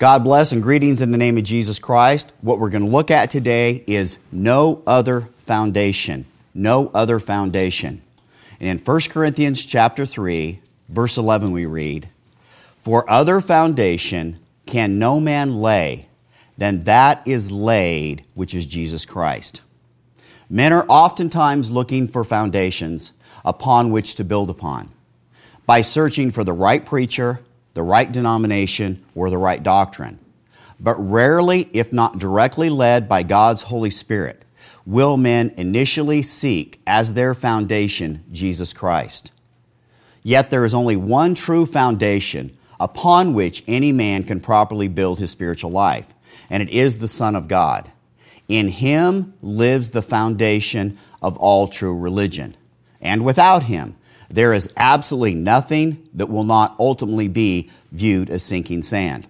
God 0.00 0.24
bless 0.24 0.50
and 0.50 0.62
greetings 0.62 1.02
in 1.02 1.10
the 1.10 1.18
name 1.18 1.36
of 1.36 1.44
Jesus 1.44 1.78
Christ. 1.78 2.32
What 2.40 2.58
we're 2.58 2.70
going 2.70 2.84
to 2.86 2.90
look 2.90 3.10
at 3.10 3.30
today 3.30 3.84
is 3.86 4.16
no 4.32 4.82
other 4.86 5.28
foundation. 5.40 6.24
No 6.54 6.90
other 6.94 7.18
foundation. 7.18 8.00
And 8.58 8.68
in 8.70 8.78
1 8.82 9.00
Corinthians 9.10 9.66
chapter 9.66 10.06
3, 10.06 10.58
verse 10.88 11.18
11 11.18 11.52
we 11.52 11.66
read, 11.66 12.08
"For 12.82 13.08
other 13.10 13.42
foundation 13.42 14.38
can 14.64 14.98
no 14.98 15.20
man 15.20 15.56
lay 15.56 16.06
than 16.56 16.84
that 16.84 17.20
is 17.26 17.50
laid, 17.50 18.24
which 18.32 18.54
is 18.54 18.64
Jesus 18.64 19.04
Christ." 19.04 19.60
Men 20.48 20.72
are 20.72 20.86
oftentimes 20.88 21.70
looking 21.70 22.08
for 22.08 22.24
foundations 22.24 23.12
upon 23.44 23.92
which 23.92 24.14
to 24.14 24.24
build 24.24 24.48
upon. 24.48 24.88
By 25.66 25.82
searching 25.82 26.30
for 26.30 26.42
the 26.42 26.54
right 26.54 26.86
preacher, 26.86 27.40
the 27.74 27.82
right 27.82 28.10
denomination, 28.10 29.04
or 29.14 29.30
the 29.30 29.38
right 29.38 29.62
doctrine. 29.62 30.18
But 30.80 30.94
rarely, 30.96 31.68
if 31.72 31.92
not 31.92 32.18
directly 32.18 32.68
led 32.68 33.08
by 33.08 33.22
God's 33.22 33.62
Holy 33.62 33.90
Spirit, 33.90 34.44
will 34.86 35.16
men 35.16 35.54
initially 35.56 36.22
seek 36.22 36.80
as 36.86 37.12
their 37.14 37.34
foundation 37.34 38.24
Jesus 38.32 38.72
Christ. 38.72 39.30
Yet 40.22 40.50
there 40.50 40.64
is 40.64 40.74
only 40.74 40.96
one 40.96 41.34
true 41.34 41.64
foundation 41.64 42.56
upon 42.80 43.34
which 43.34 43.62
any 43.68 43.92
man 43.92 44.24
can 44.24 44.40
properly 44.40 44.88
build 44.88 45.18
his 45.18 45.30
spiritual 45.30 45.70
life, 45.70 46.06
and 46.48 46.62
it 46.62 46.70
is 46.70 46.98
the 46.98 47.08
Son 47.08 47.36
of 47.36 47.46
God. 47.46 47.90
In 48.48 48.68
him 48.68 49.34
lives 49.42 49.90
the 49.90 50.02
foundation 50.02 50.98
of 51.22 51.36
all 51.36 51.68
true 51.68 51.96
religion, 51.96 52.56
and 53.00 53.24
without 53.24 53.64
him, 53.64 53.94
there 54.30 54.54
is 54.54 54.70
absolutely 54.76 55.34
nothing 55.34 56.06
that 56.14 56.28
will 56.30 56.44
not 56.44 56.76
ultimately 56.78 57.26
be 57.28 57.68
viewed 57.90 58.30
as 58.30 58.42
sinking 58.44 58.82
sand. 58.82 59.26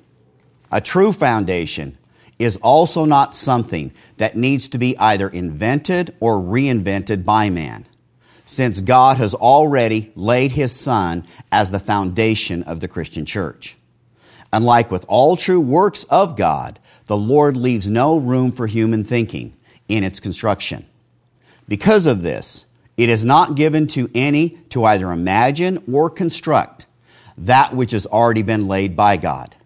A 0.70 0.80
true 0.82 1.12
foundation 1.12 1.96
is 2.38 2.56
also 2.58 3.04
not 3.06 3.34
something 3.34 3.92
that 4.18 4.36
needs 4.36 4.68
to 4.68 4.78
be 4.78 4.96
either 4.98 5.28
invented 5.28 6.14
or 6.20 6.36
reinvented 6.36 7.24
by 7.24 7.48
man, 7.50 7.86
since 8.44 8.80
God 8.82 9.16
has 9.16 9.34
already 9.34 10.12
laid 10.14 10.52
his 10.52 10.72
Son 10.76 11.24
as 11.50 11.70
the 11.70 11.80
foundation 11.80 12.62
of 12.64 12.80
the 12.80 12.88
Christian 12.88 13.24
church. 13.24 13.76
Unlike 14.52 14.90
with 14.90 15.06
all 15.08 15.36
true 15.36 15.60
works 15.60 16.04
of 16.04 16.36
God, 16.36 16.78
the 17.06 17.16
Lord 17.16 17.56
leaves 17.56 17.88
no 17.88 18.18
room 18.18 18.52
for 18.52 18.66
human 18.66 19.02
thinking 19.04 19.54
in 19.88 20.04
its 20.04 20.20
construction. 20.20 20.84
Because 21.66 22.04
of 22.06 22.22
this, 22.22 22.66
it 23.00 23.08
is 23.08 23.24
not 23.24 23.54
given 23.54 23.86
to 23.96 24.10
any 24.14 24.50
to 24.72 24.84
either 24.84 25.10
imagine 25.10 25.82
or 25.90 26.10
construct 26.10 26.84
that 27.38 27.74
which 27.74 27.92
has 27.92 28.04
already 28.04 28.42
been 28.42 28.68
laid 28.68 28.94
by 28.94 29.16
God, 29.16 29.56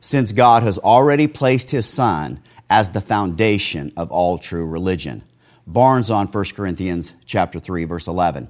since 0.00 0.30
God 0.30 0.62
has 0.62 0.78
already 0.78 1.26
placed 1.26 1.72
his 1.72 1.86
Son 1.88 2.38
as 2.70 2.90
the 2.90 3.00
foundation 3.00 3.90
of 3.96 4.12
all 4.12 4.38
true 4.38 4.64
religion. 4.64 5.22
Barnes 5.66 6.12
on 6.12 6.28
1 6.28 6.44
Corinthians 6.54 7.12
chapter 7.24 7.58
3 7.58 7.82
verse 7.86 8.06
11. 8.06 8.46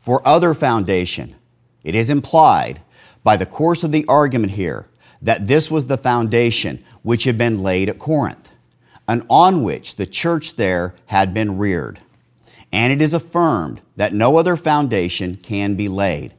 For 0.00 0.26
other 0.26 0.54
foundation, 0.54 1.36
it 1.84 1.94
is 1.94 2.10
implied 2.10 2.80
by 3.22 3.36
the 3.36 3.46
course 3.46 3.84
of 3.84 3.92
the 3.92 4.04
argument 4.08 4.54
here 4.54 4.88
that 5.22 5.46
this 5.46 5.70
was 5.70 5.86
the 5.86 5.96
foundation 5.96 6.82
which 7.02 7.22
had 7.22 7.38
been 7.38 7.62
laid 7.62 7.88
at 7.88 8.00
Corinth 8.00 8.50
and 9.06 9.24
on 9.30 9.62
which 9.62 9.94
the 9.94 10.04
church 10.04 10.56
there 10.56 10.96
had 11.06 11.32
been 11.32 11.58
reared 11.58 12.00
and 12.72 12.92
it 12.92 13.00
is 13.02 13.14
affirmed 13.14 13.80
that 13.96 14.12
no 14.12 14.36
other 14.36 14.56
foundation 14.56 15.36
can 15.36 15.74
be 15.74 15.88
laid. 15.88 16.34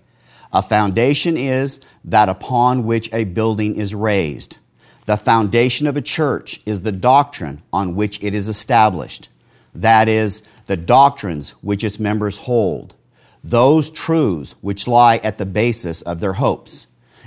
A 0.52 0.61
foundation 0.61 1.38
is 1.38 1.80
that 2.05 2.30
upon 2.30 2.85
which 2.85 3.11
a 3.13 3.23
building 3.23 3.75
is 3.75 3.94
raised. 3.95 4.57
The 5.05 5.17
foundation 5.17 5.88
of 5.88 5.97
a 5.97 6.02
church 6.02 6.61
is 6.66 6.81
the 6.81 6.91
doctrine 6.91 7.61
on 7.73 7.95
which 7.95 8.23
it 8.23 8.33
is 8.35 8.47
established. 8.47 9.30
That 9.73 10.07
is, 10.07 10.41
the 10.66 10.77
doctrines 10.77 11.52
which 11.61 11.83
its 11.83 12.00
members 12.00 12.38
hold, 12.39 12.95
those 13.44 13.89
truths 13.89 14.53
which 14.62 14.88
lie 14.88 15.18
at 15.18 15.39
the 15.39 15.45
basis 15.47 16.01
of 16.03 16.19
their 16.19 16.34
hopes, 16.34 16.85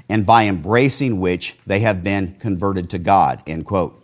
and 0.08 0.24
by 0.24 0.44
embracing 0.46 1.18
which 1.20 1.56
they 1.66 1.80
have 1.80 2.04
been 2.04 2.36
converted 2.38 2.90
to 2.90 2.98
God. 2.98 3.42
End 3.46 3.64
quote. 3.64 4.01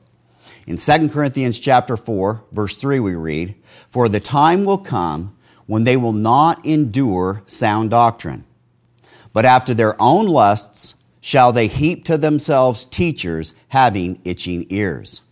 In 0.68 0.76
2 0.76 1.08
Corinthians 1.08 1.58
chapter 1.58 1.96
4, 1.96 2.44
verse 2.52 2.76
3 2.76 3.00
we 3.00 3.14
read, 3.14 3.54
"For 3.88 4.06
the 4.06 4.20
time 4.20 4.66
will 4.66 4.76
come 4.76 5.32
when 5.66 5.84
they 5.84 5.96
will 5.96 6.12
not 6.12 6.62
endure 6.66 7.42
sound 7.46 7.88
doctrine, 7.88 8.44
but 9.32 9.46
after 9.46 9.72
their 9.72 9.96
own 10.00 10.26
lusts 10.26 10.92
shall 11.22 11.52
they 11.54 11.68
heap 11.68 12.04
to 12.04 12.18
themselves 12.18 12.84
teachers 12.84 13.54
having 13.68 14.18
itching 14.24 14.66
ears." 14.68 15.22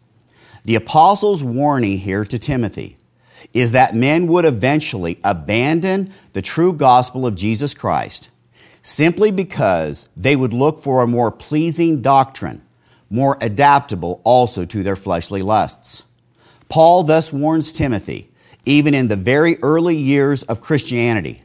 The 0.65 0.75
apostle's 0.77 1.45
warning 1.45 1.99
here 1.99 2.25
to 2.25 2.39
Timothy 2.39 2.97
is 3.53 3.73
that 3.73 3.95
men 3.95 4.29
would 4.29 4.47
eventually 4.47 5.19
abandon 5.23 6.09
the 6.33 6.41
true 6.41 6.73
gospel 6.73 7.27
of 7.27 7.35
Jesus 7.35 7.75
Christ 7.75 8.31
simply 8.81 9.31
because 9.31 10.09
they 10.17 10.35
would 10.35 10.55
look 10.55 10.79
for 10.79 11.03
a 11.03 11.07
more 11.07 11.31
pleasing 11.31 12.01
doctrine 12.01 12.63
more 13.11 13.39
adaptable 13.41 14.21
also 14.25 14.65
to 14.65 14.83
their 14.83 14.97
fleshly 14.97 15.43
lusts. 15.43 16.03
Paul 16.69 17.05
thus 17.05 17.33
warns 17.33 17.72
Timothy, 17.72 18.31
even 18.65 18.94
in 18.94 19.09
the 19.09 19.17
very 19.17 19.56
early 19.62 19.97
years 19.97 20.43
of 20.44 20.61
Christianity, 20.61 21.43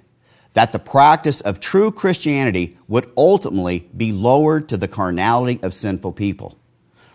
that 0.53 0.71
the 0.71 0.79
practice 0.79 1.39
of 1.41 1.59
true 1.59 1.91
Christianity 1.91 2.77
would 2.87 3.09
ultimately 3.15 3.87
be 3.95 4.11
lowered 4.11 4.67
to 4.69 4.77
the 4.77 4.87
carnality 4.87 5.59
of 5.63 5.73
sinful 5.73 6.13
people. 6.13 6.57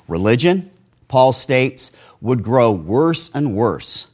Religion, 0.07 0.71
Paul 1.09 1.33
states, 1.33 1.91
would 2.21 2.43
grow 2.43 2.71
worse 2.71 3.31
and 3.35 3.55
worse 3.55 4.07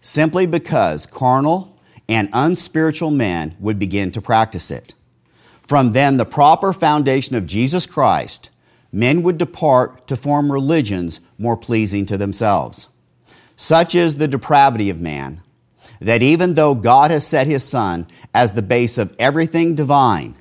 simply 0.00 0.46
because 0.46 1.06
carnal 1.06 1.78
and 2.08 2.28
unspiritual 2.32 3.10
men 3.10 3.56
would 3.60 3.78
begin 3.78 4.10
to 4.12 4.20
practice 4.20 4.70
it. 4.70 4.94
From 5.60 5.92
then, 5.92 6.16
the 6.16 6.24
proper 6.24 6.72
foundation 6.72 7.36
of 7.36 7.46
Jesus 7.46 7.86
Christ 7.86 8.50
men 8.92 9.22
would 9.22 9.38
depart 9.38 10.06
to 10.06 10.16
form 10.16 10.52
religions 10.52 11.18
more 11.38 11.56
pleasing 11.56 12.04
to 12.06 12.18
themselves. 12.18 12.88
Such 13.56 13.94
is 13.94 14.16
the 14.16 14.28
depravity 14.28 14.90
of 14.90 15.00
man, 15.00 15.40
that 16.00 16.22
even 16.22 16.54
though 16.54 16.74
God 16.74 17.10
has 17.10 17.26
set 17.26 17.46
his 17.46 17.64
Son 17.64 18.06
as 18.34 18.52
the 18.52 18.62
base 18.62 18.98
of 18.98 19.14
everything 19.18 19.74
divine, 19.74 20.34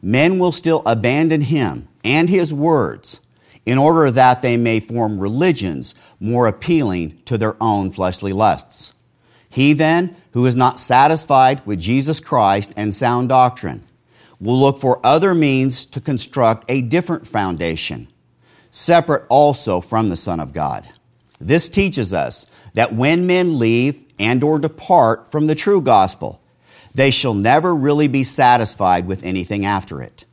men 0.00 0.38
will 0.38 0.52
still 0.52 0.82
abandon 0.86 1.42
him 1.42 1.86
and 2.02 2.28
his 2.30 2.52
words 2.54 3.20
in 3.66 3.78
order 3.78 4.10
that 4.10 4.42
they 4.42 4.56
may 4.56 4.80
form 4.80 5.20
religions 5.20 5.94
more 6.18 6.46
appealing 6.46 7.20
to 7.26 7.36
their 7.36 7.56
own 7.62 7.90
fleshly 7.90 8.32
lusts. 8.32 8.92
He 9.48 9.72
then, 9.72 10.16
who 10.32 10.46
is 10.46 10.56
not 10.56 10.80
satisfied 10.80 11.64
with 11.66 11.78
Jesus 11.78 12.20
Christ 12.20 12.72
and 12.76 12.94
sound 12.94 13.28
doctrine, 13.28 13.84
will 14.42 14.58
look 14.58 14.78
for 14.78 15.00
other 15.06 15.34
means 15.34 15.86
to 15.86 16.00
construct 16.00 16.68
a 16.68 16.82
different 16.82 17.26
foundation, 17.26 18.08
separate 18.72 19.24
also 19.28 19.80
from 19.80 20.08
the 20.08 20.16
Son 20.16 20.40
of 20.40 20.52
God. 20.52 20.88
This 21.40 21.68
teaches 21.68 22.12
us 22.12 22.48
that 22.74 22.92
when 22.92 23.24
men 23.26 23.58
leave 23.60 24.02
and 24.18 24.42
or 24.42 24.58
depart 24.58 25.30
from 25.30 25.46
the 25.46 25.54
true 25.54 25.80
gospel, 25.80 26.42
they 26.94 27.10
shall 27.12 27.34
never 27.34 27.72
really 27.74 28.08
be 28.08 28.24
satisfied 28.24 29.06
with 29.06 29.24
anything 29.24 29.64
after 29.64 30.02
it. 30.02 30.24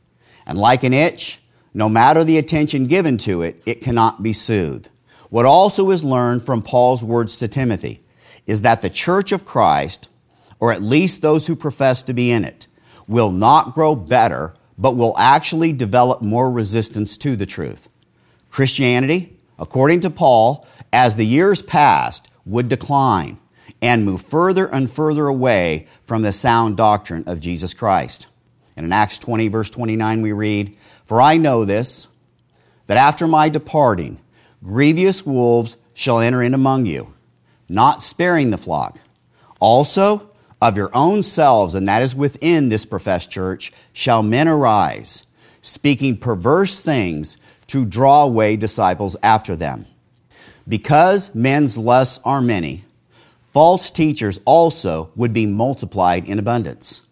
And 0.44 0.58
like 0.58 0.82
an 0.82 0.92
itch, 0.92 1.40
no 1.72 1.88
matter 1.88 2.24
the 2.24 2.36
attention 2.38 2.86
given 2.86 3.16
to 3.18 3.42
it, 3.42 3.62
it 3.64 3.80
cannot 3.80 4.22
be 4.24 4.32
soothed. 4.32 4.88
What 5.30 5.46
also 5.46 5.88
is 5.90 6.02
learned 6.02 6.42
from 6.44 6.62
Paul's 6.62 7.04
words 7.04 7.36
to 7.36 7.46
Timothy 7.46 8.00
is 8.46 8.62
that 8.62 8.82
the 8.82 8.90
church 8.90 9.30
of 9.30 9.44
Christ, 9.44 10.08
or 10.58 10.72
at 10.72 10.82
least 10.82 11.22
those 11.22 11.46
who 11.46 11.54
profess 11.54 12.02
to 12.02 12.12
be 12.12 12.32
in 12.32 12.44
it, 12.44 12.66
will 13.10 13.32
not 13.32 13.74
grow 13.74 13.94
better, 13.96 14.54
but 14.78 14.96
will 14.96 15.14
actually 15.18 15.72
develop 15.72 16.22
more 16.22 16.50
resistance 16.50 17.16
to 17.18 17.34
the 17.36 17.44
truth. 17.44 17.88
Christianity, 18.50 19.36
according 19.58 20.00
to 20.00 20.10
Paul, 20.10 20.64
as 20.92 21.16
the 21.16 21.26
years 21.26 21.60
passed, 21.60 22.28
would 22.46 22.68
decline 22.68 23.36
and 23.82 24.04
move 24.04 24.22
further 24.22 24.72
and 24.72 24.88
further 24.90 25.26
away 25.26 25.86
from 26.04 26.22
the 26.22 26.32
sound 26.32 26.76
doctrine 26.76 27.24
of 27.26 27.40
Jesus 27.40 27.74
Christ. 27.74 28.28
And 28.76 28.86
in 28.86 28.92
Acts 28.92 29.18
20, 29.18 29.48
verse 29.48 29.70
29, 29.70 30.22
we 30.22 30.32
read, 30.32 30.76
For 31.04 31.20
I 31.20 31.36
know 31.36 31.64
this, 31.64 32.06
that 32.86 32.96
after 32.96 33.26
my 33.26 33.48
departing, 33.48 34.20
grievous 34.62 35.26
wolves 35.26 35.76
shall 35.94 36.20
enter 36.20 36.42
in 36.42 36.54
among 36.54 36.86
you, 36.86 37.12
not 37.68 38.02
sparing 38.04 38.50
the 38.50 38.58
flock. 38.58 38.98
Also, 39.58 40.29
of 40.62 40.76
your 40.76 40.90
own 40.92 41.22
selves, 41.22 41.74
and 41.74 41.88
that 41.88 42.02
is 42.02 42.14
within 42.14 42.68
this 42.68 42.84
professed 42.84 43.30
church, 43.30 43.72
shall 43.94 44.22
men 44.22 44.46
arise, 44.46 45.24
speaking 45.62 46.18
perverse 46.18 46.80
things 46.80 47.38
to 47.68 47.86
draw 47.86 48.24
away 48.24 48.56
disciples 48.56 49.16
after 49.22 49.56
them. 49.56 49.86
Because 50.68 51.34
men's 51.34 51.78
lusts 51.78 52.20
are 52.26 52.42
many, 52.42 52.84
false 53.52 53.90
teachers 53.90 54.38
also 54.44 55.10
would 55.16 55.32
be 55.32 55.46
multiplied 55.46 56.28
in 56.28 56.38
abundance. 56.38 57.02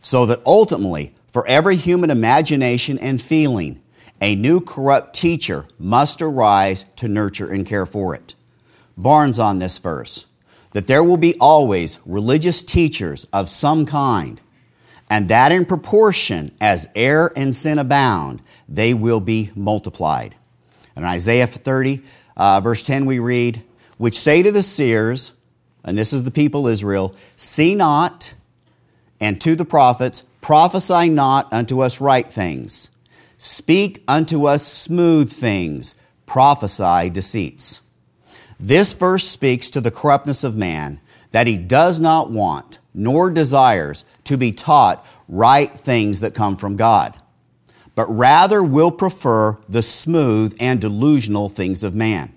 So 0.00 0.24
that 0.26 0.42
ultimately, 0.46 1.14
for 1.26 1.44
every 1.48 1.74
human 1.74 2.10
imagination 2.10 2.96
and 2.98 3.20
feeling, 3.20 3.80
a 4.20 4.36
new 4.36 4.60
corrupt 4.60 5.16
teacher 5.16 5.66
must 5.80 6.22
arise 6.22 6.84
to 6.96 7.08
nurture 7.08 7.50
and 7.52 7.66
care 7.66 7.86
for 7.86 8.14
it. 8.14 8.36
Barnes 8.96 9.40
on 9.40 9.58
this 9.58 9.78
verse 9.78 10.26
that 10.74 10.86
there 10.88 11.02
will 11.02 11.16
be 11.16 11.34
always 11.40 11.98
religious 12.04 12.62
teachers 12.64 13.26
of 13.32 13.48
some 13.48 13.86
kind, 13.86 14.40
and 15.08 15.28
that 15.28 15.52
in 15.52 15.64
proportion 15.64 16.52
as 16.60 16.88
error 16.96 17.32
and 17.36 17.54
sin 17.54 17.78
abound, 17.78 18.42
they 18.68 18.92
will 18.92 19.20
be 19.20 19.50
multiplied. 19.54 20.34
in 20.96 21.04
Isaiah 21.04 21.46
30, 21.46 22.02
uh, 22.36 22.60
verse 22.60 22.84
10, 22.84 23.06
we 23.06 23.20
read, 23.20 23.62
Which 23.98 24.18
say 24.18 24.42
to 24.42 24.50
the 24.50 24.64
seers, 24.64 25.32
and 25.84 25.96
this 25.96 26.12
is 26.12 26.24
the 26.24 26.30
people 26.32 26.66
Israel, 26.66 27.14
See 27.36 27.76
not, 27.76 28.34
and 29.20 29.40
to 29.42 29.54
the 29.54 29.64
prophets, 29.64 30.24
prophesy 30.40 31.08
not 31.08 31.50
unto 31.52 31.82
us 31.82 32.00
right 32.00 32.26
things, 32.26 32.88
speak 33.38 34.02
unto 34.08 34.46
us 34.46 34.66
smooth 34.66 35.32
things, 35.32 35.94
prophesy 36.26 37.10
deceits. 37.10 37.80
This 38.60 38.92
verse 38.92 39.28
speaks 39.28 39.70
to 39.70 39.80
the 39.80 39.90
corruptness 39.90 40.44
of 40.44 40.56
man, 40.56 41.00
that 41.32 41.46
he 41.46 41.56
does 41.58 42.00
not 42.00 42.30
want 42.30 42.78
nor 42.94 43.30
desires 43.30 44.04
to 44.24 44.36
be 44.36 44.52
taught 44.52 45.04
right 45.28 45.72
things 45.74 46.20
that 46.20 46.34
come 46.34 46.56
from 46.56 46.76
God, 46.76 47.16
but 47.96 48.06
rather 48.08 48.62
will 48.62 48.92
prefer 48.92 49.58
the 49.68 49.82
smooth 49.82 50.56
and 50.60 50.80
delusional 50.80 51.48
things 51.48 51.82
of 51.82 51.94
man. 51.94 52.32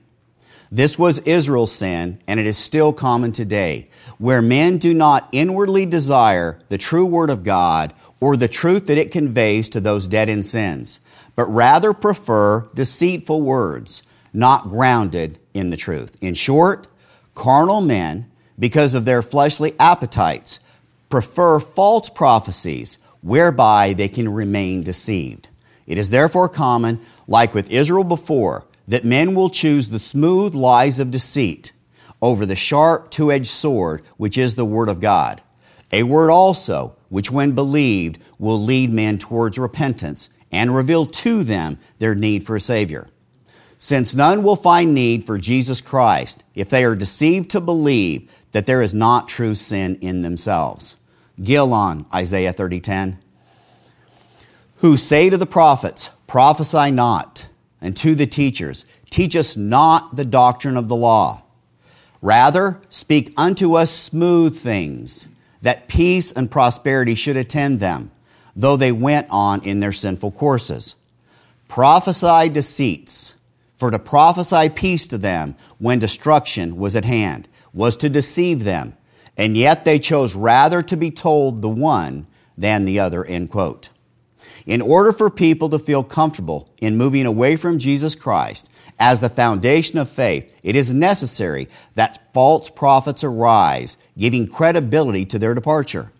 This 0.71 0.97
was 0.99 1.19
Israel's 1.19 1.71
sin, 1.71 2.19
and 2.27 2.39
it 2.39 2.45
is 2.47 2.57
still 2.57 2.91
common 2.91 3.31
today, 3.31 3.87
where 4.17 4.41
men 4.41 4.77
do 4.79 4.93
not 4.93 5.29
inwardly 5.31 5.85
desire 5.85 6.59
the 6.69 6.77
true 6.77 7.05
Word 7.05 7.29
of 7.29 7.43
God 7.43 7.93
or 8.19 8.35
the 8.35 8.49
truth 8.49 8.87
that 8.87 8.97
it 8.97 9.11
conveys 9.11 9.69
to 9.69 9.79
those 9.79 10.07
dead 10.07 10.27
in 10.27 10.43
sins, 10.43 10.99
but 11.35 11.47
rather 11.47 11.93
prefer 11.93 12.67
deceitful 12.73 13.41
words 13.43 14.03
not 14.37 14.69
grounded 14.69 15.39
in 15.55 15.71
the 15.71 15.75
truth. 15.77 16.15
In 16.21 16.35
short, 16.35 16.85
carnal 17.33 17.81
men, 17.81 18.29
because 18.59 18.93
of 18.93 19.03
their 19.03 19.23
fleshly 19.23 19.73
appetites, 19.79 20.59
prefer 21.09 21.59
false 21.59 22.07
prophecies 22.09 22.99
whereby 23.21 23.93
they 23.93 24.07
can 24.07 24.29
remain 24.31 24.83
deceived. 24.83 25.49
It 25.87 25.97
is 25.97 26.11
therefore 26.11 26.49
common, 26.49 26.99
like 27.27 27.55
with 27.55 27.71
Israel 27.71 28.03
before, 28.03 28.67
that 28.87 29.03
men 29.03 29.33
will 29.33 29.49
choose 29.49 29.87
the 29.87 29.97
smooth 29.97 30.53
lies 30.53 30.99
of 30.99 31.09
deceit 31.09 31.71
over 32.21 32.45
the 32.45 32.55
sharp 32.55 33.09
two 33.09 33.31
edged 33.31 33.47
sword, 33.47 34.03
which 34.17 34.37
is 34.37 34.53
the 34.53 34.65
Word 34.65 34.87
of 34.87 34.99
God. 34.99 35.41
A 35.91 36.03
word 36.03 36.29
also, 36.29 36.95
which 37.09 37.31
when 37.31 37.53
believed 37.53 38.19
will 38.37 38.61
lead 38.63 38.91
men 38.93 39.17
towards 39.17 39.57
repentance 39.57 40.29
and 40.51 40.75
reveal 40.75 41.07
to 41.07 41.43
them 41.43 41.79
their 41.97 42.13
need 42.13 42.45
for 42.45 42.55
a 42.55 42.61
Savior 42.61 43.07
since 43.79 44.15
none 44.15 44.43
will 44.43 44.55
find 44.55 44.93
need 44.93 45.23
for 45.23 45.37
Jesus 45.37 45.81
Christ 45.81 46.43
if 46.55 46.69
they 46.69 46.83
are 46.83 46.95
deceived 46.95 47.49
to 47.51 47.61
believe 47.61 48.31
that 48.51 48.65
there 48.65 48.81
is 48.81 48.93
not 48.93 49.27
true 49.27 49.53
sin 49.53 49.97
in 50.01 50.21
themselves. 50.23 50.95
Gill 51.43 51.73
on, 51.73 52.05
Isaiah 52.13 52.53
30:10. 52.53 53.17
Who 54.77 54.97
say 54.97 55.29
to 55.29 55.37
the 55.37 55.45
prophets, 55.45 56.09
prophesy 56.25 56.91
not, 56.91 57.47
and 57.79 57.95
to 57.97 58.15
the 58.15 58.25
teachers, 58.27 58.85
teach 59.09 59.35
us 59.35 59.55
not 59.55 60.15
the 60.15 60.25
doctrine 60.25 60.77
of 60.77 60.87
the 60.87 60.95
law. 60.95 61.43
Rather, 62.21 62.81
speak 62.89 63.31
unto 63.37 63.75
us 63.75 63.91
smooth 63.91 64.57
things, 64.57 65.27
that 65.61 65.87
peace 65.87 66.31
and 66.31 66.49
prosperity 66.49 67.13
should 67.13 67.37
attend 67.37 67.79
them, 67.79 68.09
though 68.55 68.75
they 68.77 68.91
went 68.91 69.27
on 69.29 69.61
in 69.63 69.79
their 69.81 69.91
sinful 69.91 70.31
courses. 70.31 70.95
Prophesy 71.67 72.49
deceits 72.49 73.35
for 73.77 73.91
to 73.91 73.99
prophesy 73.99 74.67
peace 74.69 75.07
to 75.07 75.17
them 75.17 75.55
when 75.77 75.99
destruction 75.99 76.77
was 76.77 76.95
at 76.95 77.05
hand, 77.05 77.47
was 77.73 77.95
to 77.97 78.09
deceive 78.09 78.63
them. 78.63 78.97
And 79.37 79.55
yet 79.55 79.83
they 79.83 79.99
chose 79.99 80.35
rather 80.35 80.81
to 80.81 80.97
be 80.97 81.11
told 81.11 81.61
the 81.61 81.69
one 81.69 82.25
than 82.57 82.85
the 82.85 82.99
other, 82.99 83.23
end 83.23 83.51
quote. 83.51 83.89
In 84.65 84.81
order 84.81 85.13
for 85.13 85.29
people 85.29 85.69
to 85.69 85.79
feel 85.79 86.03
comfortable 86.03 86.73
in 86.79 86.97
moving 86.97 87.25
away 87.25 87.55
from 87.55 87.77
Jesus 87.77 88.15
Christ 88.15 88.67
as 88.99 89.19
the 89.19 89.29
foundation 89.29 89.99
of 89.99 90.09
faith, 90.09 90.51
it 90.63 90.75
is 90.75 90.93
necessary 90.93 91.69
that 91.93 92.33
false 92.33 92.69
prophets 92.69 93.23
arise, 93.23 93.95
giving 94.17 94.47
credibility 94.47 95.23
to 95.25 95.37
their 95.39 95.53
departure. 95.53 96.11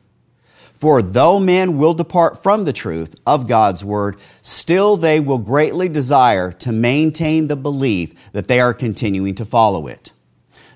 For 0.79 1.01
though 1.01 1.39
men 1.39 1.77
will 1.77 1.93
depart 1.95 2.43
from 2.43 2.63
the 2.65 2.73
truth 2.73 3.15
of 3.25 3.47
God's 3.47 3.83
word, 3.83 4.17
still 4.41 4.95
they 4.95 5.19
will 5.19 5.39
greatly 5.39 5.89
desire 5.89 6.51
to 6.53 6.71
maintain 6.71 7.47
the 7.47 7.55
belief 7.55 8.13
that 8.33 8.47
they 8.47 8.59
are 8.59 8.73
continuing 8.75 9.33
to 9.35 9.45
follow 9.45 9.87
it. 9.87 10.11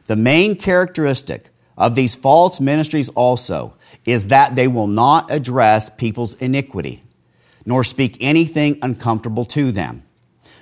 The 0.07 0.15
main 0.15 0.56
characteristic 0.56 1.50
of 1.77 1.94
these 1.94 2.15
false 2.15 2.59
ministries 2.59 3.09
also 3.09 3.75
is 4.06 4.30
that 4.30 4.56
they 4.56 4.68
will 4.68 4.88
not 4.88 5.31
address 5.31 5.89
people's 5.89 6.33
iniquity, 6.36 7.03
nor 7.65 7.83
speak 7.83 8.18
anything 8.19 8.80
uncomfortable 8.81 9.45
to 9.45 9.71
them. 9.71 10.03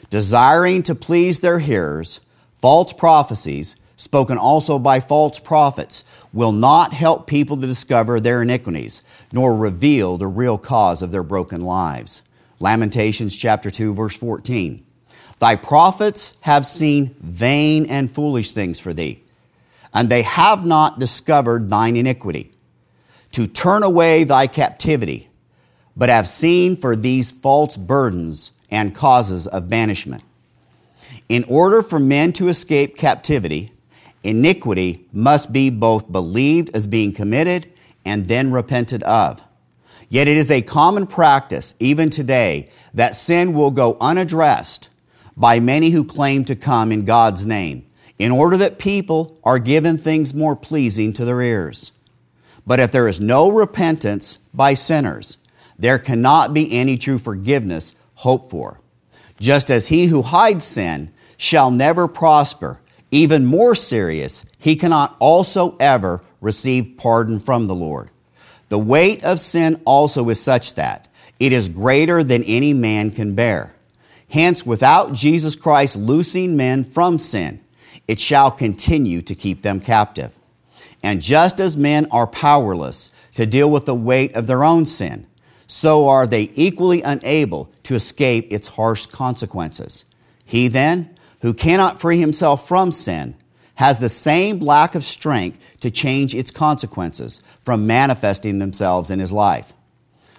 Desiring 0.09 0.83
to 0.83 0.93
please 0.95 1.39
their 1.39 1.59
hearers, 1.59 2.19
false 2.55 2.91
prophecies, 2.91 3.77
spoken 3.95 4.37
also 4.37 4.77
by 4.79 4.99
false 4.99 5.39
prophets, 5.39 6.03
will 6.33 6.51
not 6.51 6.93
help 6.93 7.27
people 7.27 7.57
to 7.57 7.67
discover 7.67 8.19
their 8.19 8.43
iniquities, 8.43 9.01
nor 9.31 9.55
reveal 9.55 10.17
the 10.17 10.27
real 10.27 10.57
cause 10.57 11.01
of 11.01 11.11
their 11.11 11.23
broken 11.23 11.61
lives. 11.61 12.21
Lamentations 12.59 13.35
chapter 13.35 13.71
2 13.71 13.93
verse 13.93 14.15
14. 14.17 14.85
Thy 15.39 15.55
prophets 15.55 16.37
have 16.41 16.65
seen 16.65 17.15
vain 17.19 17.85
and 17.85 18.11
foolish 18.11 18.51
things 18.51 18.79
for 18.79 18.93
thee, 18.93 19.21
and 19.93 20.09
they 20.09 20.21
have 20.21 20.65
not 20.65 20.99
discovered 20.99 21.69
thine 21.69 21.95
iniquity, 21.95 22.51
to 23.31 23.47
turn 23.47 23.81
away 23.81 24.23
thy 24.25 24.45
captivity, 24.47 25.29
but 25.95 26.09
have 26.09 26.27
seen 26.27 26.75
for 26.75 26.95
these 26.95 27.31
false 27.31 27.77
burdens 27.77 28.51
and 28.69 28.93
causes 28.93 29.47
of 29.47 29.69
banishment. 29.69 30.23
In 31.29 31.43
order 31.45 31.81
for 31.81 31.99
men 31.99 32.33
to 32.33 32.49
escape 32.49 32.97
captivity, 32.97 33.71
iniquity 34.23 35.05
must 35.13 35.51
be 35.53 35.69
both 35.69 36.11
believed 36.11 36.69
as 36.75 36.87
being 36.87 37.11
committed 37.11 37.67
and 38.05 38.25
then 38.25 38.51
repented 38.51 39.03
of. 39.03 39.41
Yet 40.09 40.27
it 40.27 40.37
is 40.37 40.49
a 40.49 40.61
common 40.61 41.05
practice, 41.05 41.75
even 41.79 42.09
today, 42.09 42.69
that 42.93 43.15
sin 43.15 43.53
will 43.53 43.71
go 43.71 43.95
unaddressed 44.01 44.89
by 45.37 45.59
many 45.59 45.91
who 45.91 46.03
claim 46.03 46.43
to 46.45 46.55
come 46.55 46.91
in 46.91 47.05
God's 47.05 47.45
name, 47.45 47.85
in 48.17 48.31
order 48.31 48.57
that 48.57 48.79
people 48.79 49.39
are 49.43 49.59
given 49.59 49.97
things 49.97 50.33
more 50.33 50.55
pleasing 50.55 51.13
to 51.13 51.25
their 51.25 51.41
ears. 51.41 51.91
But 52.65 52.79
if 52.79 52.91
there 52.91 53.07
is 53.07 53.21
no 53.21 53.49
repentance 53.51 54.39
by 54.53 54.73
sinners, 54.73 55.37
there 55.77 55.99
cannot 55.99 56.53
be 56.53 56.71
any 56.73 56.97
true 56.97 57.19
forgiveness 57.19 57.93
hoped 58.15 58.49
for. 58.49 58.81
Just 59.39 59.69
as 59.69 59.87
he 59.87 60.07
who 60.07 60.23
hides 60.23 60.65
sin 60.65 61.13
shall 61.37 61.71
never 61.71 62.07
prosper, 62.07 62.79
even 63.11 63.45
more 63.45 63.73
serious, 63.75 64.45
he 64.59 64.75
cannot 64.75 65.15
also 65.19 65.75
ever 65.79 66.21
receive 66.41 66.95
pardon 66.97 67.39
from 67.39 67.67
the 67.67 67.75
Lord. 67.75 68.09
The 68.69 68.77
weight 68.79 69.23
of 69.23 69.39
sin 69.39 69.81
also 69.83 70.29
is 70.29 70.39
such 70.39 70.75
that 70.75 71.07
it 71.39 71.51
is 71.51 71.69
greater 71.69 72.23
than 72.23 72.43
any 72.43 72.73
man 72.73 73.09
can 73.11 73.33
bear. 73.33 73.73
Hence, 74.29 74.63
without 74.63 75.13
Jesus 75.13 75.55
Christ 75.55 75.95
loosing 75.95 76.55
men 76.55 76.83
from 76.83 77.17
sin, 77.17 77.61
it 78.07 78.19
shall 78.19 78.51
continue 78.51 79.23
to 79.23 79.33
keep 79.33 79.63
them 79.63 79.79
captive. 79.79 80.31
And 81.01 81.21
just 81.21 81.59
as 81.59 81.75
men 81.75 82.05
are 82.11 82.27
powerless 82.27 83.09
to 83.33 83.45
deal 83.47 83.71
with 83.71 83.85
the 83.85 83.95
weight 83.95 84.35
of 84.35 84.45
their 84.45 84.63
own 84.63 84.85
sin, 84.85 85.25
so 85.65 86.07
are 86.09 86.27
they 86.27 86.51
equally 86.53 87.01
unable 87.01 87.69
to 87.83 87.95
escape 87.95 88.51
its 88.53 88.67
harsh 88.69 89.05
consequences. 89.07 90.05
He 90.45 90.67
then, 90.67 91.15
who 91.41 91.53
cannot 91.53 91.99
free 91.99 92.19
himself 92.19 92.67
from 92.67 92.91
sin, 92.91 93.35
has 93.75 93.99
the 93.99 94.09
same 94.09 94.59
lack 94.59 94.93
of 94.95 95.05
strength 95.05 95.59
to 95.79 95.89
change 95.89 96.35
its 96.35 96.51
consequences 96.51 97.41
from 97.61 97.87
manifesting 97.87 98.59
themselves 98.59 99.09
in 99.09 99.19
his 99.19 99.31
life. 99.31 99.73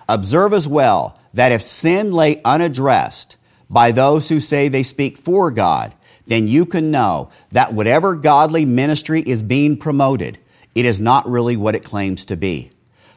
Observe 0.09 0.52
as 0.52 0.69
well 0.69 1.19
that 1.33 1.52
if 1.52 1.62
sin 1.62 2.12
lay 2.12 2.40
unaddressed 2.45 3.37
by 3.71 3.90
those 3.92 4.28
who 4.28 4.40
say 4.40 4.69
they 4.69 4.83
speak 4.83 5.16
for 5.16 5.50
God, 5.50 5.95
then 6.26 6.49
you 6.49 6.66
can 6.66 6.90
know 6.90 7.30
that 7.50 7.73
whatever 7.73 8.14
godly 8.14 8.64
ministry 8.66 9.23
is 9.26 9.42
being 9.42 9.76
promoted, 9.76 10.38
it 10.75 10.85
is 10.85 11.00
not 11.00 11.28
really 11.28 11.57
what 11.57 11.75
it 11.75 11.85
claims 11.85 12.25
to 12.26 12.37
be. 12.37 12.71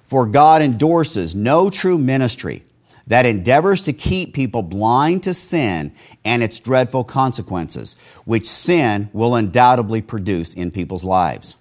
For 0.07 0.25
God 0.25 0.61
endorses 0.61 1.35
no 1.35 1.69
true 1.69 1.97
ministry 1.97 2.63
that 3.07 3.25
endeavors 3.25 3.83
to 3.83 3.93
keep 3.93 4.33
people 4.33 4.61
blind 4.61 5.23
to 5.23 5.33
sin 5.33 5.91
and 6.23 6.41
its 6.41 6.59
dreadful 6.59 7.03
consequences, 7.03 7.95
which 8.25 8.45
sin 8.49 9.09
will 9.11 9.35
undoubtedly 9.35 10.01
produce 10.01 10.53
in 10.53 10.71
people's 10.71 11.03
lives. 11.03 11.55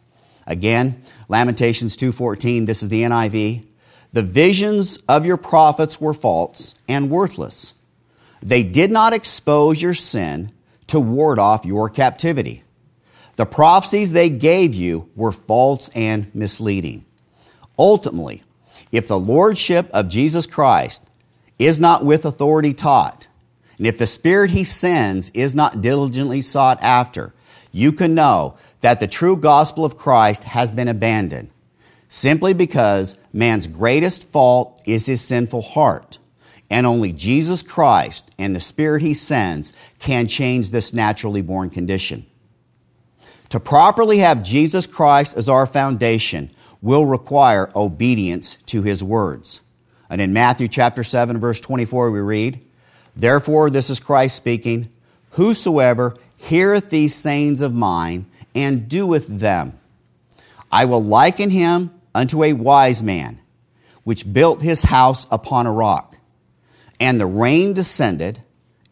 Again, 0.46 1.00
Lamentations 1.28 1.96
2:14, 1.96 2.66
this 2.66 2.82
is 2.82 2.88
the 2.88 3.02
NIV. 3.02 3.64
The 4.12 4.22
visions 4.22 4.98
of 5.08 5.24
your 5.26 5.36
prophets 5.36 6.00
were 6.00 6.14
false 6.14 6.74
and 6.88 7.10
worthless. 7.10 7.74
They 8.42 8.62
did 8.62 8.90
not 8.90 9.12
expose 9.12 9.80
your 9.80 9.94
sin 9.94 10.52
to 10.88 11.00
ward 11.00 11.38
off 11.38 11.64
your 11.64 11.88
captivity. 11.88 12.62
The 13.36 13.46
prophecies 13.46 14.12
they 14.12 14.28
gave 14.28 14.74
you 14.74 15.06
were 15.16 15.32
false 15.32 15.88
and 15.94 16.26
misleading. 16.34 17.04
Ultimately, 17.78 18.42
if 18.92 19.08
the 19.08 19.18
lordship 19.18 19.88
of 19.94 20.08
Jesus 20.10 20.44
Christ 20.46 21.00
is 21.64 21.78
not 21.78 22.04
with 22.04 22.24
authority 22.24 22.74
taught, 22.74 23.26
and 23.78 23.86
if 23.86 23.98
the 23.98 24.06
Spirit 24.06 24.50
he 24.50 24.64
sends 24.64 25.30
is 25.30 25.54
not 25.54 25.80
diligently 25.80 26.40
sought 26.40 26.78
after, 26.82 27.32
you 27.70 27.92
can 27.92 28.14
know 28.14 28.56
that 28.80 29.00
the 29.00 29.08
true 29.08 29.36
gospel 29.36 29.84
of 29.84 29.96
Christ 29.96 30.44
has 30.44 30.70
been 30.72 30.88
abandoned, 30.88 31.50
simply 32.08 32.52
because 32.52 33.16
man's 33.32 33.66
greatest 33.66 34.24
fault 34.24 34.80
is 34.86 35.06
his 35.06 35.20
sinful 35.20 35.62
heart. 35.62 36.18
And 36.68 36.86
only 36.86 37.12
Jesus 37.12 37.60
Christ 37.62 38.30
and 38.38 38.56
the 38.56 38.60
Spirit 38.60 39.02
he 39.02 39.12
sends 39.12 39.74
can 39.98 40.26
change 40.26 40.70
this 40.70 40.94
naturally 40.94 41.42
born 41.42 41.68
condition. 41.68 42.24
To 43.50 43.60
properly 43.60 44.18
have 44.18 44.42
Jesus 44.42 44.86
Christ 44.86 45.36
as 45.36 45.50
our 45.50 45.66
foundation 45.66 46.50
will 46.80 47.04
require 47.04 47.70
obedience 47.76 48.54
to 48.66 48.80
his 48.80 49.04
words. 49.04 49.60
And 50.12 50.20
in 50.20 50.34
Matthew 50.34 50.68
chapter 50.68 51.02
7, 51.04 51.40
verse 51.40 51.58
24, 51.58 52.10
we 52.10 52.20
read, 52.20 52.60
Therefore, 53.16 53.70
this 53.70 53.88
is 53.88 53.98
Christ 53.98 54.36
speaking, 54.36 54.90
Whosoever 55.32 56.14
heareth 56.36 56.90
these 56.90 57.14
sayings 57.14 57.62
of 57.62 57.72
mine 57.72 58.26
and 58.54 58.90
doeth 58.90 59.26
them, 59.26 59.78
I 60.70 60.84
will 60.84 61.02
liken 61.02 61.48
him 61.48 61.94
unto 62.14 62.44
a 62.44 62.52
wise 62.52 63.02
man, 63.02 63.38
which 64.04 64.30
built 64.30 64.60
his 64.60 64.82
house 64.82 65.26
upon 65.30 65.64
a 65.64 65.72
rock. 65.72 66.18
And 67.00 67.18
the 67.18 67.24
rain 67.24 67.72
descended, 67.72 68.42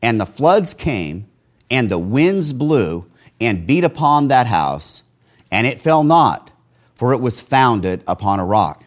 and 0.01 0.19
the 0.19 0.25
floods 0.25 0.73
came, 0.73 1.27
and 1.71 1.91
the 1.91 1.99
winds 1.99 2.55
blew, 2.55 3.05
and 3.39 3.67
beat 3.67 3.85
upon 3.85 4.29
that 4.29 4.47
house, 4.47 5.03
and 5.53 5.67
it 5.67 5.83
fell 5.83 6.03
not, 6.03 6.51
for 6.95 7.13
it 7.13 7.21
was 7.21 7.41
founded 7.41 8.03
upon 8.07 8.41
a 8.41 8.45
rock. 8.47 8.87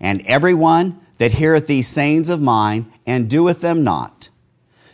And 0.00 0.22
everyone 0.26 0.96
that 1.20 1.32
heareth 1.34 1.66
these 1.66 1.86
sayings 1.86 2.30
of 2.30 2.40
mine 2.40 2.90
and 3.06 3.28
doeth 3.28 3.60
them 3.60 3.84
not 3.84 4.30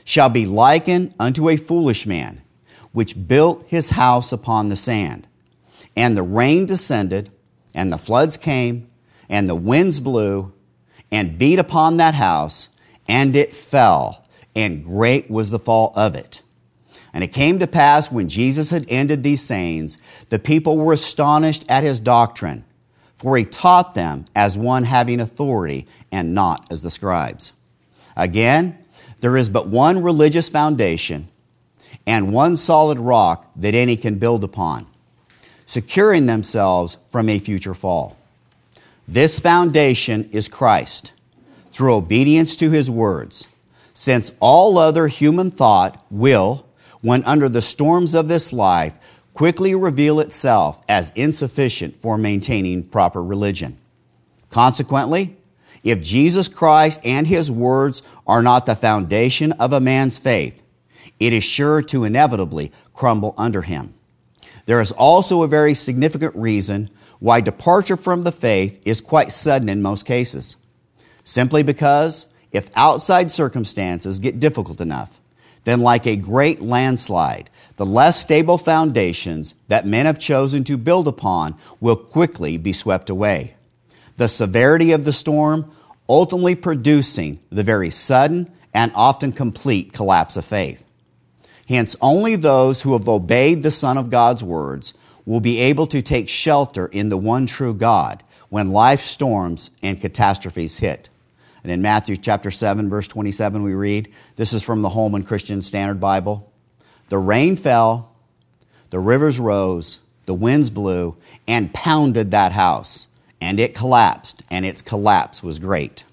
shall 0.05 0.29
be 0.29 0.45
likened 0.45 1.15
unto 1.21 1.49
a 1.49 1.57
foolish 1.57 2.05
man, 2.05 2.43
which 2.91 3.29
built 3.29 3.63
his 3.69 3.91
house 3.91 4.33
upon 4.33 4.69
the 4.69 4.75
sand. 4.75 5.29
And 5.95 6.17
the 6.17 6.25
rain 6.25 6.67
descended, 6.67 7.31
and 7.77 7.93
the 7.93 7.97
floods 7.97 8.37
came, 8.37 8.89
and 9.29 9.49
the 9.49 9.55
winds 9.55 10.01
blew, 10.01 10.53
and 11.13 11.39
beat 11.39 11.61
upon 11.61 11.97
that 11.99 12.15
house, 12.17 12.71
and 13.09 13.37
it 13.37 13.55
fell, 13.55 14.25
and 14.53 14.85
great 14.85 15.31
was 15.31 15.53
the 15.53 15.59
fall 15.61 15.93
of 15.95 16.17
it. 16.17 16.43
And 17.15 17.23
it 17.23 17.29
came 17.33 17.61
to 17.61 17.69
pass 17.69 18.11
when 18.11 18.29
Jesus 18.29 18.71
had 18.71 18.85
ended 18.89 19.23
these 19.23 19.43
sayings, 19.43 19.97
the 20.31 20.41
people 20.41 20.77
were 20.77 20.93
astonished 20.93 21.65
at 21.69 21.85
his 21.85 22.01
doctrine 22.01 22.65
for 23.17 23.37
he 23.37 23.45
taught 23.45 23.95
them 23.95 24.27
as 24.35 24.59
one 24.59 24.85
having 24.85 25.21
authority 25.21 25.87
and 26.13 26.35
not 26.35 26.67
as 26.71 26.83
the 26.83 26.91
scribes. 26.91 27.53
Again, 28.17 28.77
there 29.21 29.37
is 29.37 29.49
but 29.49 29.69
one 29.69 30.03
religious 30.03 30.49
foundation 30.49 31.29
and 32.07 32.33
one 32.33 32.57
solid 32.57 32.99
rock 32.99 33.51
that 33.57 33.75
any 33.75 33.97
can 33.97 34.17
build 34.17 34.45
upon, 34.45 34.87
securing 35.65 36.27
themselves 36.27 36.99
from 37.11 37.29
a 37.29 37.39
future 37.39 37.75
fall. 37.75 38.17
This 39.09 39.41
foundation 39.41 40.29
is 40.33 40.47
Christ 40.49 41.13
through 41.73 41.95
obedience 41.95 42.55
to 42.57 42.71
his 42.71 42.91
words, 42.91 43.49
since 43.95 44.31
all 44.41 44.79
other 44.79 45.09
human 45.09 45.51
thought 45.51 46.05
will, 46.11 46.67
when 47.01 47.25
under 47.25 47.49
the 47.49 47.63
storms 47.63 48.15
of 48.15 48.29
this 48.29 48.53
life, 48.53 48.93
quickly 49.37 49.75
reveal 49.75 50.19
itself 50.19 50.83
as 50.89 51.13
insufficient 51.15 52.01
for 52.01 52.17
maintaining 52.17 52.83
proper 52.83 53.23
religion. 53.23 53.77
Consequently, 54.49 55.37
if 55.85 56.01
Jesus 56.01 56.49
Christ 56.49 57.03
and 57.05 57.27
his 57.27 57.51
words 57.51 58.01
are 58.27 58.43
not 58.43 58.65
the 58.65 58.75
foundation 58.75 59.53
of 59.53 59.75
a 59.75 59.79
man's 59.81 60.17
faith, 60.17 60.63
it 61.21 61.35
is 61.35 61.45
sure 61.45 61.83
to 61.83 62.05
inevitably 62.05 62.73
crumble 62.95 63.35
under 63.37 63.61
him. 63.61 63.93
There 64.65 64.81
is 64.81 64.91
also 64.93 65.43
a 65.43 65.49
very 65.49 65.75
significant 65.75 66.35
reason 66.35 66.89
why 67.19 67.43
departure 67.43 67.99
from 67.99 68.25
the 68.25 68.33
faith 68.33 68.81
is 68.87 69.03
quite 69.03 69.33
sudden 69.33 69.69
in 69.69 69.83
most 69.83 70.07
cases. 70.07 70.57
Simply 71.25 71.63
because 71.63 72.25
if 72.53 72.71
outside 72.75 73.31
circumstances 73.31 74.19
get 74.19 74.41
difficult 74.41 74.81
enough, 74.81 75.21
then, 75.67 75.81
like 75.81 76.07
a 76.07 76.15
great 76.15 76.61
landslide, 76.63 77.51
the 77.75 77.85
less 77.85 78.21
stable 78.21 78.57
foundations 78.57 79.57
that 79.67 79.85
men 79.85 80.07
have 80.07 80.17
chosen 80.17 80.63
to 80.63 80.77
build 80.77 81.09
upon 81.09 81.57
will 81.81 81.97
quickly 81.97 82.57
be 82.57 82.73
swept 82.73 83.11
away. 83.11 83.55
The 84.17 84.29
severity 84.29 84.93
of 84.93 85.05
the 85.05 85.13
storm 85.13 85.69
ultimately 86.09 86.55
producing 86.55 87.41
the 87.51 87.65
very 87.65 87.91
sudden 87.91 88.49
and 88.73 88.93
often 88.95 89.33
complete 89.33 89.93
collapse 89.93 90.37
of 90.37 90.45
faith. 90.45 90.85
Hence, 91.69 91.97
only 92.01 92.37
those 92.37 92.83
who 92.83 92.93
have 92.93 93.09
obeyed 93.09 93.65
the 93.65 93.73
Son 93.73 93.99
of 93.99 94.09
God's 94.09 94.45
words 94.45 94.95
will 95.25 95.41
be 95.41 95.59
able 95.59 95.89
to 95.89 96.01
take 96.01 96.29
shelter 96.29 96.87
in 96.87 97.09
the 97.09 97.17
one 97.19 97.45
true 97.45 97.75
God 97.75 98.23
when 98.51 98.71
life 98.71 99.01
storms 99.01 99.73
and 99.83 100.01
catastrophes 100.01 100.79
hit. 100.79 101.09
And 101.67 101.73
in 101.73 101.83
Matthew 101.83 102.17
chapter 102.17 102.53
7, 102.53 102.89
verse 102.89 103.09
27, 103.09 103.61
we 103.65 103.75
read 103.75 104.09
this 104.37 104.53
is 104.53 104.63
from 104.63 104.83
the 104.83 104.89
Holman 104.91 105.25
Christian 105.25 105.63
Standard 105.63 105.99
Bible. 105.99 106.53
The 107.09 107.19
rain 107.19 107.57
fell, 107.57 108.13
the 108.91 109.01
rivers 109.01 109.41
rose, 109.41 109.99
the 110.27 110.35
winds 110.35 110.71
blew, 110.71 111.17
and 111.49 111.75
pounded 111.75 112.31
that 112.31 112.53
house, 112.53 113.09
and 113.41 113.59
it 113.59 113.75
collapsed, 113.75 114.45
and 114.49 114.65
its 114.65 114.81
collapse 114.81 115.43
was 115.43 115.59
great. 115.59 116.05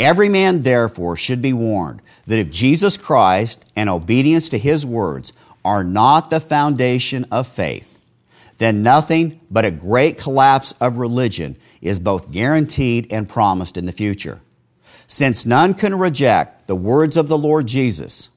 Every 0.00 0.28
man, 0.28 0.62
therefore, 0.62 1.14
should 1.16 1.40
be 1.40 1.52
warned 1.52 2.02
that 2.26 2.40
if 2.40 2.50
Jesus 2.50 2.96
Christ 2.96 3.64
and 3.76 3.88
obedience 3.88 4.48
to 4.48 4.58
his 4.58 4.84
words 4.84 5.32
are 5.64 5.84
not 5.84 6.28
the 6.28 6.40
foundation 6.40 7.24
of 7.30 7.46
faith, 7.46 7.96
then 8.58 8.82
nothing 8.82 9.38
but 9.48 9.64
a 9.64 9.70
great 9.70 10.18
collapse 10.18 10.74
of 10.80 10.96
religion 10.96 11.54
is 11.80 12.00
both 12.00 12.32
guaranteed 12.32 13.06
and 13.12 13.28
promised 13.28 13.76
in 13.76 13.86
the 13.86 13.92
future 13.92 14.40
since 15.06 15.46
none 15.46 15.74
can 15.74 15.96
reject 15.98 16.66
the 16.66 16.76
words 16.76 17.16
of 17.16 17.28
the 17.28 17.38
Lord 17.38 17.66
Jesus 17.66 18.28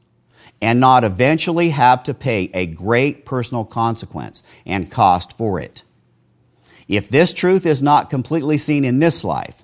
and 0.61 0.79
not 0.79 1.03
eventually 1.03 1.69
have 1.69 2.03
to 2.03 2.13
pay 2.13 2.49
a 2.53 2.65
great 2.65 3.25
personal 3.25 3.65
consequence 3.65 4.43
and 4.65 4.91
cost 4.91 5.35
for 5.37 5.59
it. 5.59 5.83
If 6.87 7.07
this 7.07 7.33
truth 7.33 7.65
is 7.65 7.81
not 7.81 8.09
completely 8.09 8.57
seen 8.57 8.83
in 8.83 8.99
this 8.99 9.23
life, 9.23 9.63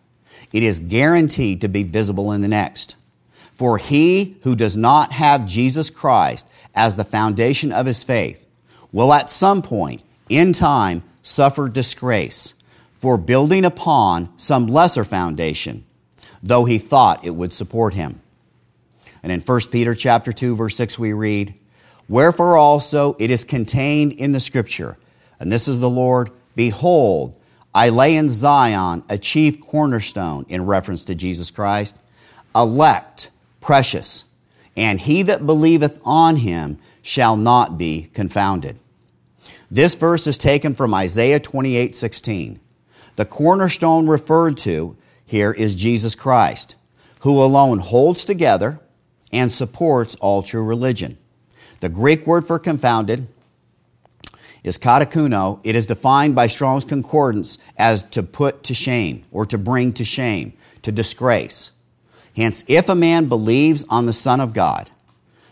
it 0.54 0.64
is 0.64 0.80
guaranteed 0.80 1.62
to 1.62 1.68
be 1.68 1.84
visible 1.84 2.32
in 2.32 2.42
the 2.42 2.48
next. 2.48 2.96
For 3.54 3.78
he 3.78 4.38
who 4.44 4.56
does 4.56 4.78
not 4.78 5.12
have 5.14 5.46
Jesus 5.46 5.90
Christ 5.90 6.46
as 6.74 6.96
the 6.96 7.04
foundation 7.04 7.72
of 7.72 7.86
his 7.88 8.04
faith 8.04 8.46
will 8.92 9.14
at 9.14 9.30
some 9.30 9.62
point 9.62 10.02
in 10.30 10.54
time 10.54 11.04
suffer 11.22 11.68
disgrace 11.68 12.54
for 13.00 13.18
building 13.18 13.66
upon 13.66 14.30
some 14.38 14.68
lesser 14.68 15.04
foundation 15.04 15.84
though 16.46 16.64
he 16.66 16.78
thought 16.78 17.26
it 17.26 17.32
would 17.36 17.52
support 17.52 17.96
him. 17.96 18.22
And 19.24 19.32
in 19.32 19.42
1 19.42 19.62
Peter 19.72 19.96
chapter 19.96 20.32
2 20.32 20.56
verse 20.56 20.76
6 20.78 21.00
we 21.00 21.12
read, 21.12 21.56
"Wherefore 22.08 22.56
also 22.56 23.16
it 23.18 23.32
is 23.32 23.44
contained 23.44 24.12
in 24.14 24.32
the 24.32 24.40
scripture, 24.40 24.98
and 25.40 25.52
this 25.52 25.68
is 25.68 25.80
the 25.80 25.90
Lord, 25.90 26.30
behold, 26.56 27.36
I 27.74 27.90
lay 27.90 28.16
in 28.16 28.30
Zion 28.30 29.04
a 29.10 29.18
chief 29.18 29.60
cornerstone 29.60 30.46
in 30.48 30.68
reference 30.68 31.04
to 31.06 31.16
Jesus 31.16 31.50
Christ, 31.50 31.96
elect, 32.56 33.32
precious, 33.60 34.24
and 34.78 35.02
he 35.02 35.24
that 35.24 35.48
believeth 35.48 35.98
on 36.06 36.38
him 36.38 36.78
shall 37.02 37.36
not 37.36 37.76
be 37.76 38.12
confounded." 38.14 38.80
This 39.72 39.96
verse 39.96 40.28
is 40.28 40.38
taken 40.38 40.76
from 40.76 40.94
Isaiah 40.94 41.40
28:16. 41.40 42.60
The 43.16 43.26
cornerstone 43.26 44.06
referred 44.08 44.58
to 44.58 44.96
here 45.26 45.52
is 45.52 45.76
Jesus 45.76 46.16
Christ, 46.16 46.76
who 47.22 47.42
alone 47.42 47.80
holds 47.80 48.24
together 48.26 48.80
and 49.32 49.52
supports 49.52 50.16
all 50.16 50.44
true 50.44 50.64
religion. 50.64 51.18
The 51.80 51.90
Greek 51.90 52.26
word 52.28 52.46
for 52.46 52.60
confounded 52.60 53.28
is 54.64 54.78
kataischuno. 54.78 55.60
It 55.64 55.76
is 55.76 55.86
defined 55.88 56.36
by 56.36 56.48
Strong's 56.48 56.86
Concordance 56.86 57.58
as 57.78 58.04
to 58.04 58.24
put 58.24 58.64
to 58.64 58.74
shame 58.74 59.24
or 59.32 59.46
to 59.48 59.58
bring 59.58 59.94
to 59.94 60.06
shame, 60.06 60.54
to 60.84 60.92
disgrace. 60.92 61.72
Hence, 62.36 62.64
if 62.68 62.88
a 62.90 62.96
man 62.96 63.26
believes 63.26 63.86
on 63.90 64.06
the 64.06 64.14
Son 64.14 64.40
of 64.40 64.54
God, 64.54 64.90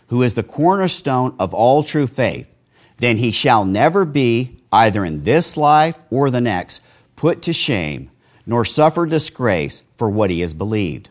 who 0.08 0.22
is 0.22 0.34
the 0.34 0.42
cornerstone 0.42 1.34
of 1.38 1.52
all 1.54 1.82
true 1.82 2.06
faith, 2.06 2.54
then 2.98 3.16
he 3.16 3.32
shall 3.32 3.64
never 3.64 4.04
be, 4.04 4.56
either 4.72 5.04
in 5.04 5.22
this 5.24 5.56
life 5.56 5.98
or 6.10 6.30
the 6.30 6.40
next, 6.40 6.80
put 7.16 7.42
to 7.42 7.52
shame 7.52 8.10
nor 8.46 8.64
suffer 8.64 9.06
disgrace 9.06 9.82
for 9.96 10.08
what 10.08 10.30
he 10.30 10.40
has 10.40 10.54
believed. 10.54 11.08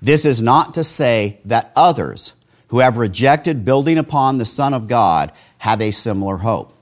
This 0.00 0.24
is 0.24 0.40
not 0.40 0.74
to 0.74 0.84
say 0.84 1.38
that 1.44 1.72
others 1.74 2.34
who 2.68 2.78
have 2.78 2.96
rejected 2.98 3.64
building 3.64 3.98
upon 3.98 4.38
the 4.38 4.46
Son 4.46 4.72
of 4.72 4.86
God 4.86 5.32
have 5.58 5.80
a 5.80 5.90
similar 5.90 6.38
hope. 6.38 6.72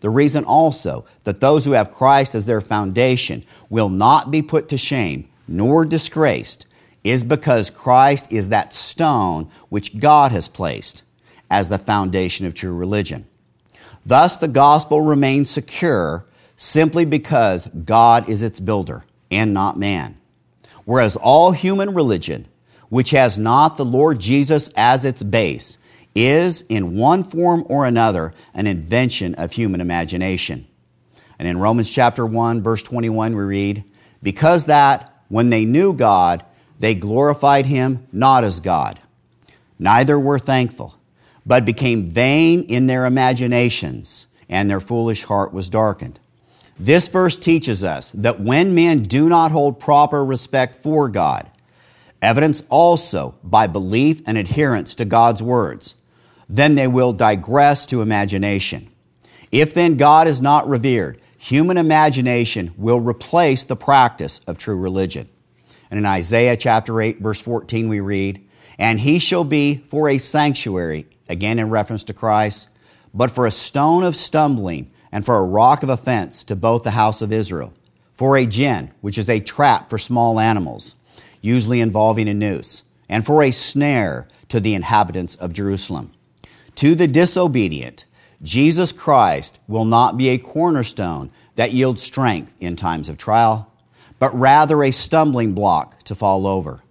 The 0.00 0.08
reason 0.10 0.44
also 0.44 1.04
that 1.24 1.40
those 1.40 1.64
who 1.64 1.72
have 1.72 1.90
Christ 1.92 2.34
as 2.34 2.46
their 2.46 2.60
foundation 2.60 3.44
will 3.68 3.88
not 3.88 4.30
be 4.30 4.40
put 4.42 4.68
to 4.68 4.78
shame 4.78 5.28
nor 5.48 5.84
disgraced 5.84 6.66
is 7.04 7.24
because 7.24 7.70
Christ 7.70 8.32
is 8.32 8.48
that 8.48 8.72
stone 8.72 9.48
which 9.68 9.98
God 9.98 10.32
has 10.32 10.48
placed 10.48 11.02
as 11.50 11.68
the 11.68 11.78
foundation 11.78 12.46
of 12.46 12.54
true 12.54 12.74
religion. 12.74 13.26
Thus, 14.04 14.36
the 14.36 14.48
gospel 14.48 15.00
remains 15.02 15.50
secure 15.50 16.24
simply 16.56 17.04
because 17.04 17.66
God 17.66 18.28
is 18.28 18.42
its 18.42 18.60
builder 18.60 19.04
and 19.30 19.52
not 19.54 19.78
man. 19.78 20.18
Whereas 20.84 21.16
all 21.16 21.52
human 21.52 21.94
religion, 21.94 22.46
which 22.88 23.10
has 23.10 23.38
not 23.38 23.76
the 23.76 23.84
Lord 23.84 24.20
Jesus 24.20 24.68
as 24.76 25.04
its 25.04 25.22
base, 25.22 25.78
is 26.14 26.62
in 26.68 26.96
one 26.96 27.22
form 27.24 27.64
or 27.68 27.84
another 27.84 28.32
an 28.54 28.66
invention 28.66 29.34
of 29.34 29.52
human 29.52 29.80
imagination. 29.80 30.66
And 31.38 31.46
in 31.46 31.58
Romans 31.58 31.90
chapter 31.90 32.24
1, 32.24 32.62
verse 32.62 32.82
21, 32.82 33.36
we 33.36 33.42
read, 33.42 33.84
Because 34.22 34.66
that, 34.66 35.12
when 35.28 35.50
they 35.50 35.64
knew 35.64 35.92
God, 35.92 36.44
they 36.78 36.94
glorified 36.94 37.66
him 37.66 38.06
not 38.12 38.44
as 38.44 38.60
God, 38.60 39.00
neither 39.78 40.18
were 40.18 40.38
thankful, 40.38 40.96
but 41.44 41.64
became 41.64 42.08
vain 42.08 42.62
in 42.62 42.86
their 42.86 43.04
imaginations, 43.06 44.26
and 44.48 44.70
their 44.70 44.80
foolish 44.80 45.24
heart 45.24 45.52
was 45.52 45.68
darkened. 45.68 46.18
This 46.78 47.08
verse 47.08 47.38
teaches 47.38 47.82
us 47.82 48.10
that 48.14 48.40
when 48.40 48.74
men 48.74 49.02
do 49.02 49.28
not 49.28 49.50
hold 49.50 49.80
proper 49.80 50.22
respect 50.24 50.82
for 50.82 51.08
God, 51.08 51.50
evidence 52.20 52.62
also 52.68 53.34
by 53.42 53.66
belief 53.66 54.20
and 54.26 54.36
adherence 54.36 54.94
to 54.96 55.04
God's 55.06 55.42
words, 55.42 55.94
then 56.48 56.74
they 56.74 56.86
will 56.86 57.12
digress 57.14 57.86
to 57.86 58.02
imagination. 58.02 58.90
If 59.50 59.72
then 59.72 59.96
God 59.96 60.28
is 60.28 60.42
not 60.42 60.68
revered, 60.68 61.18
human 61.38 61.78
imagination 61.78 62.74
will 62.76 63.00
replace 63.00 63.64
the 63.64 63.76
practice 63.76 64.40
of 64.46 64.58
true 64.58 64.76
religion. 64.76 65.28
And 65.90 65.96
in 65.98 66.04
Isaiah 66.04 66.56
chapter 66.58 67.00
8, 67.00 67.20
verse 67.20 67.40
14, 67.40 67.88
we 67.88 68.00
read, 68.00 68.46
And 68.78 69.00
he 69.00 69.18
shall 69.18 69.44
be 69.44 69.76
for 69.88 70.08
a 70.10 70.18
sanctuary, 70.18 71.06
again 71.28 71.58
in 71.58 71.70
reference 71.70 72.04
to 72.04 72.12
Christ, 72.14 72.68
but 73.14 73.30
for 73.30 73.46
a 73.46 73.50
stone 73.52 74.02
of 74.02 74.14
stumbling 74.14 74.90
and 75.12 75.24
for 75.24 75.36
a 75.36 75.42
rock 75.44 75.82
of 75.82 75.88
offense 75.88 76.44
to 76.44 76.56
both 76.56 76.82
the 76.82 76.92
house 76.92 77.22
of 77.22 77.32
Israel, 77.32 77.72
for 78.14 78.36
a 78.36 78.46
gin, 78.46 78.90
which 79.00 79.18
is 79.18 79.28
a 79.28 79.40
trap 79.40 79.90
for 79.90 79.98
small 79.98 80.40
animals, 80.40 80.94
usually 81.40 81.80
involving 81.80 82.28
a 82.28 82.34
noose, 82.34 82.82
and 83.08 83.24
for 83.24 83.42
a 83.42 83.50
snare 83.50 84.26
to 84.48 84.58
the 84.60 84.74
inhabitants 84.74 85.34
of 85.36 85.52
Jerusalem. 85.52 86.12
To 86.76 86.94
the 86.94 87.08
disobedient, 87.08 88.04
Jesus 88.42 88.92
Christ 88.92 89.58
will 89.66 89.84
not 89.84 90.16
be 90.16 90.28
a 90.28 90.38
cornerstone 90.38 91.30
that 91.56 91.72
yields 91.72 92.02
strength 92.02 92.54
in 92.60 92.76
times 92.76 93.08
of 93.08 93.16
trial, 93.16 93.72
but 94.18 94.34
rather 94.38 94.82
a 94.82 94.90
stumbling 94.90 95.52
block 95.52 96.02
to 96.04 96.14
fall 96.14 96.46
over. 96.46 96.82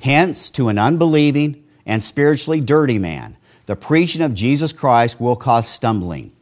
Hence, 0.00 0.50
to 0.50 0.68
an 0.68 0.78
unbelieving 0.78 1.64
and 1.84 2.02
spiritually 2.02 2.60
dirty 2.60 2.98
man, 2.98 3.36
the 3.66 3.76
preaching 3.76 4.22
of 4.22 4.34
Jesus 4.34 4.72
Christ 4.72 5.20
will 5.20 5.36
cause 5.36 5.68
stumbling 5.68 6.32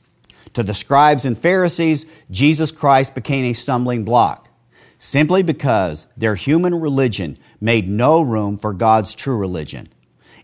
to 0.59 0.65
the 0.65 0.75
scribes 0.75 1.25
and 1.25 1.39
Pharisees, 1.39 2.05
Jesus 2.33 2.73
Christ 2.73 3.15
became 3.15 3.45
a 3.45 3.53
stumbling 3.53 4.03
block 4.03 4.49
simply 4.99 5.41
because 5.45 6.09
their 6.17 6.35
human 6.35 6.81
religion 6.81 7.39
made 7.61 7.87
no 7.89 8.21
room 8.21 8.59
for 8.59 8.73
God's 8.73 9.15
true 9.15 9.37
religion. 9.37 9.89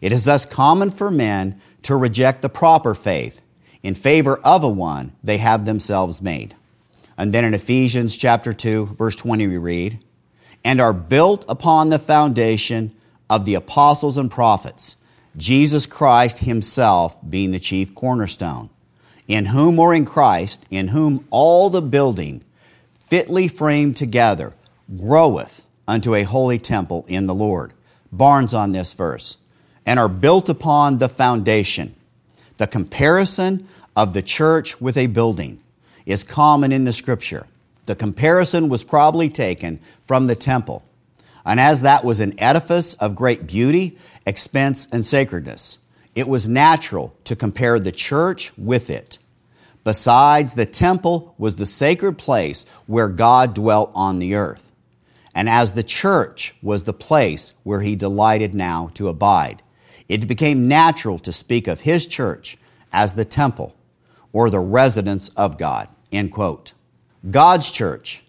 It 0.01 0.13
is 0.13 0.23
thus 0.23 0.47
common 0.47 0.91
for 0.93 1.11
men 1.11 1.61
to 1.83 1.97
reject 1.97 2.43
the 2.43 2.49
proper 2.49 2.95
faith 2.95 3.41
in 3.83 3.97
favor 3.97 4.37
of 4.45 4.63
a 4.63 4.69
one 4.69 5.15
they 5.25 5.39
have 5.39 5.65
themselves 5.65 6.23
made. 6.23 6.55
And 7.19 7.33
then 7.35 7.45
in 7.45 7.53
Ephesians 7.53 8.17
chapter 8.17 8.53
2, 8.53 8.95
verse 8.97 9.17
20, 9.17 9.49
we 9.49 9.59
read, 9.59 9.99
and 10.65 10.81
are 10.81 10.93
built 10.93 11.45
upon 11.49 11.89
the 11.89 11.99
foundation 11.99 12.95
of 13.29 13.45
the 13.47 13.55
apostles 13.55 14.17
and 14.17 14.31
prophets, 14.31 14.95
Jesus 15.37 15.87
Christ 15.87 16.39
himself 16.39 17.17
being 17.29 17.51
the 17.51 17.59
chief 17.59 17.97
cornerstone 17.97 18.71
in 19.27 19.47
whom 19.47 19.79
or 19.79 19.95
in 19.95 20.05
Christ, 20.05 20.65
in 20.71 20.89
whom 20.89 21.27
all 21.31 21.71
the 21.71 21.83
building 21.83 22.43
fitly 22.99 23.49
framed 23.49 23.97
together 23.97 24.53
groweth 24.99 25.67
unto 25.89 26.15
a 26.15 26.23
holy 26.25 26.59
temple 26.59 27.05
in 27.09 27.27
the 27.27 27.35
Lord. 27.35 27.73
Barnes 28.13 28.55
on 28.55 28.73
this 28.73 28.93
verse, 28.93 29.39
and 29.85 29.99
are 29.99 30.09
built 30.09 30.49
upon 30.49 30.99
the 30.99 31.09
foundation. 31.09 31.95
The 32.59 32.67
comparison 32.67 33.67
of 33.97 34.13
the 34.13 34.23
church 34.23 34.81
with 34.81 34.97
a 34.97 35.09
building 35.09 35.61
is 36.07 36.23
common 36.23 36.71
in 36.71 36.85
the 36.85 36.93
scripture. 36.93 37.47
The 37.87 37.97
comparison 37.97 38.69
was 38.69 38.85
probably 38.85 39.29
taken 39.29 39.81
from 40.07 40.27
the 40.27 40.37
temple. 40.37 40.85
And 41.45 41.59
as 41.59 41.83
that 41.83 42.05
was 42.05 42.21
an 42.21 42.35
edifice 42.39 42.95
of 42.95 43.15
great 43.17 43.47
beauty, 43.47 43.99
expense, 44.27 44.87
and 44.93 45.05
sacredness, 45.05 45.79
it 46.15 46.29
was 46.29 46.49
natural 46.49 47.13
to 47.25 47.35
compare 47.37 47.79
the 47.81 47.93
church 47.93 48.53
with 48.57 48.89
it. 48.91 49.19
Besides, 49.83 50.55
the 50.55 50.67
temple 50.67 51.35
was 51.37 51.57
the 51.57 51.67
sacred 51.67 52.17
place 52.19 52.65
where 52.87 53.09
God 53.09 53.55
dwelt 53.55 53.91
on 53.95 54.19
the 54.19 54.35
earth. 54.35 54.71
And 55.35 55.49
as 55.49 55.73
the 55.73 55.83
church 55.83 56.55
was 56.63 56.85
the 56.85 56.93
place 56.93 57.53
where 57.65 57.81
he 57.81 57.97
delighted 57.97 58.55
now 58.55 58.91
to 58.95 59.09
abide, 59.09 59.63
it 60.09 60.29
became 60.29 60.69
natural 60.69 61.19
to 61.19 61.33
speak 61.33 61.67
of 61.67 61.81
his 61.81 62.07
church 62.07 62.57
as 62.93 63.15
the 63.15 63.25
temple 63.25 63.75
or 64.33 64.49
the 64.49 64.61
residence 64.61 65.29
of 65.31 65.59
God. 65.59 65.89
End 66.13 66.31
quote. 66.31 66.73
God's 67.29 67.71
church, 67.71 68.23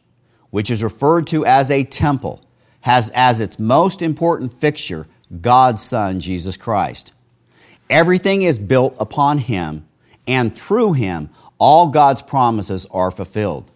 which 0.49 0.71
is 0.71 0.81
referred 0.83 1.27
to 1.27 1.45
as 1.45 1.69
a 1.69 1.83
temple, 1.83 2.41
has 2.81 3.11
as 3.11 3.39
its 3.39 3.59
most 3.59 4.01
important 4.01 4.51
fixture 4.51 5.05
God's 5.41 5.83
Son, 5.83 6.19
Jesus 6.19 6.57
Christ. 6.57 7.11
Everything 7.89 8.41
is 8.41 8.57
built 8.57 8.95
upon 8.99 9.39
him, 9.39 9.87
and 10.27 10.55
through 10.57 10.93
him, 10.93 11.29
all 11.57 11.89
God's 11.89 12.21
promises 12.21 12.85
are 12.91 13.11
fulfilled. 13.11 13.69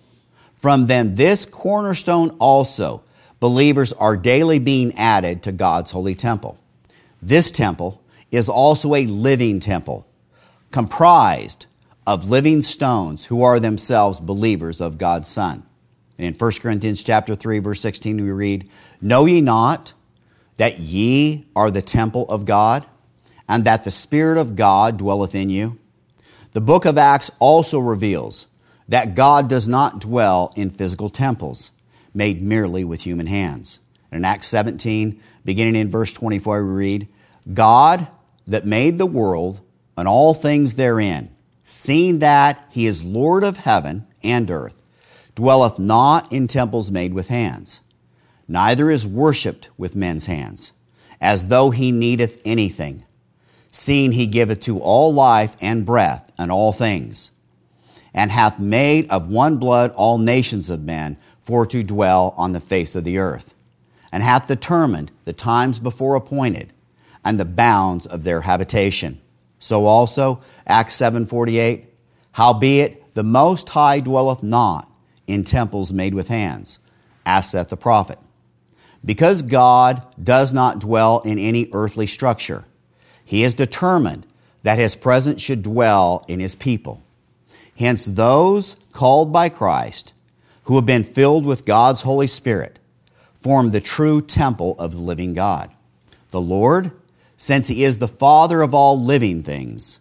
From 0.56 0.88
then, 0.88 1.15
this 1.15 1.45
cornerstone 1.45 2.32
also, 2.39 3.04
believers 3.39 3.93
are 3.93 4.17
daily 4.17 4.60
being 4.60 4.93
added 4.98 5.43
to 5.43 5.52
God's 5.52 5.91
holy 5.91 6.15
temple. 6.15 6.58
This 7.22 7.52
temple 7.52 8.02
is 8.32 8.50
also 8.50 8.95
a 8.95 9.06
living 9.06 9.60
temple, 9.60 10.08
comprised 10.72 11.67
of 12.08 12.30
living 12.30 12.62
stones 12.62 13.26
who 13.26 13.43
are 13.43 13.60
themselves 13.60 14.19
believers 14.19 14.82
of 14.82 14.98
God's 14.98 15.30
Son. 15.30 15.63
And 16.17 16.26
in 16.26 16.34
1 16.34 16.52
Corinthians 16.62 17.04
chapter 17.04 17.36
3 17.36 17.60
verse 17.60 17.80
16 17.80 18.17
we 18.17 18.32
read, 18.32 18.67
"Know 19.02 19.26
ye 19.26 19.39
not 19.39 19.93
that 20.58 20.80
ye 20.80 21.45
are 21.56 21.69
the 21.72 21.82
temple 21.82 22.26
of 22.28 22.45
God?" 22.45 22.86
and 23.50 23.66
that 23.66 23.84
the 23.84 23.90
Spirit 23.92 24.38
of 24.38 24.56
God 24.56 24.96
dwelleth 24.98 25.34
in 25.34 25.50
you? 25.50 25.80
The 26.54 26.62
book 26.62 26.86
of 26.86 26.98
Acts 27.00 27.32
also 27.40 27.80
reveals 27.80 28.46
that 28.88 29.16
God 29.16 29.50
does 29.50 29.68
not 29.68 30.00
dwell 30.00 30.54
in 30.56 30.70
physical 30.70 31.10
temples 31.10 31.72
made 32.14 32.42
merely 32.42 32.84
with 32.84 33.02
human 33.02 33.28
hands. 33.28 33.80
In 34.12 34.24
Acts 34.24 34.48
17, 34.48 35.20
beginning 35.44 35.76
in 35.76 35.90
verse 35.90 36.14
24, 36.14 36.64
we 36.64 36.72
read, 36.72 37.08
God 37.54 38.08
that 38.48 38.66
made 38.66 38.98
the 38.98 39.06
world 39.06 39.62
and 39.98 40.08
all 40.08 40.34
things 40.34 40.76
therein, 40.76 41.32
seeing 41.64 42.20
that 42.20 42.68
he 42.72 42.86
is 42.86 43.04
Lord 43.04 43.44
of 43.44 43.58
heaven 43.58 44.06
and 44.24 44.50
earth, 44.50 44.76
dwelleth 45.36 45.80
not 45.80 46.32
in 46.32 46.48
temples 46.48 46.92
made 46.92 47.14
with 47.14 47.30
hands, 47.30 47.80
neither 48.48 48.90
is 48.90 49.08
worshipped 49.08 49.70
with 49.78 49.96
men's 49.96 50.26
hands, 50.28 50.72
as 51.22 51.48
though 51.48 51.70
he 51.72 51.92
needeth 51.92 52.42
anything 52.46 53.06
seeing 53.72 54.12
he 54.12 54.26
giveth 54.28 54.62
to 54.62 54.80
all 54.80 55.14
life 55.14 55.56
and 55.62 55.86
breath 55.86 56.32
and 56.38 56.52
all 56.52 56.72
things, 56.74 57.32
and 58.14 58.32
hath 58.32 58.60
made 58.60 59.10
of 59.12 59.30
one 59.30 59.58
blood 59.58 59.92
all 59.92 60.18
nations 60.18 60.70
of 60.70 60.84
men 60.84 61.18
for 61.40 61.66
to 61.66 61.84
dwell 61.84 62.34
on 62.38 62.52
the 62.52 62.60
face 62.60 62.96
of 62.96 63.04
the 63.04 63.18
earth, 63.18 63.54
and 64.12 64.24
hath 64.24 64.48
determined 64.48 65.12
the 65.26 65.34
times 65.34 65.80
before 65.80 66.16
appointed 66.16 66.74
and 67.24 67.40
the 67.40 67.46
bounds 67.46 68.06
of 68.06 68.24
their 68.24 68.42
habitation. 68.42 69.20
So 69.60 69.86
also, 69.86 70.42
Acts 70.66 70.96
7:48, 70.96 71.86
howbeit 72.34 73.14
the 73.14 73.24
most 73.24 73.70
high 73.70 74.00
dwelleth 74.00 74.42
not 74.42 74.90
in 75.28 75.44
temples 75.44 75.94
made 75.94 76.14
with 76.14 76.30
hands, 76.30 76.80
as 77.26 77.50
saith 77.50 77.70
the 77.70 77.78
prophet. 77.78 78.18
Because 79.04 79.44
God 79.44 80.02
does 80.22 80.54
not 80.54 80.80
dwell 80.80 81.20
in 81.20 81.38
any 81.38 81.70
earthly 81.72 82.08
structure, 82.08 82.66
he 83.30 83.44
is 83.44 83.54
determined 83.54 84.26
that 84.63 84.80
his 84.80 84.96
presence 84.96 85.39
should 85.44 85.62
dwell 85.62 86.26
in 86.28 86.39
his 86.39 86.56
people. 86.56 87.04
Hence, 87.78 88.06
those 88.06 88.76
called 88.92 89.32
by 89.32 89.50
Christ 89.50 90.13
who 90.63 90.74
have 90.78 90.88
been 90.88 91.04
filled 91.04 91.46
with 91.46 91.63
God's 91.63 92.02
Holy 92.02 92.26
Spirit 92.26 92.80
form 93.36 93.70
the 93.70 93.82
true 93.82 94.20
temple 94.20 94.76
of 94.80 94.94
the 94.94 95.02
living 95.04 95.36
God. 95.36 95.70
The 96.32 96.42
Lord, 96.42 96.92
since 97.38 97.68
he 97.68 97.84
is 97.84 98.00
the 98.00 98.08
Father 98.08 98.63
of 98.63 98.74
all 98.74 99.00
living 99.00 99.44
things, 99.44 100.00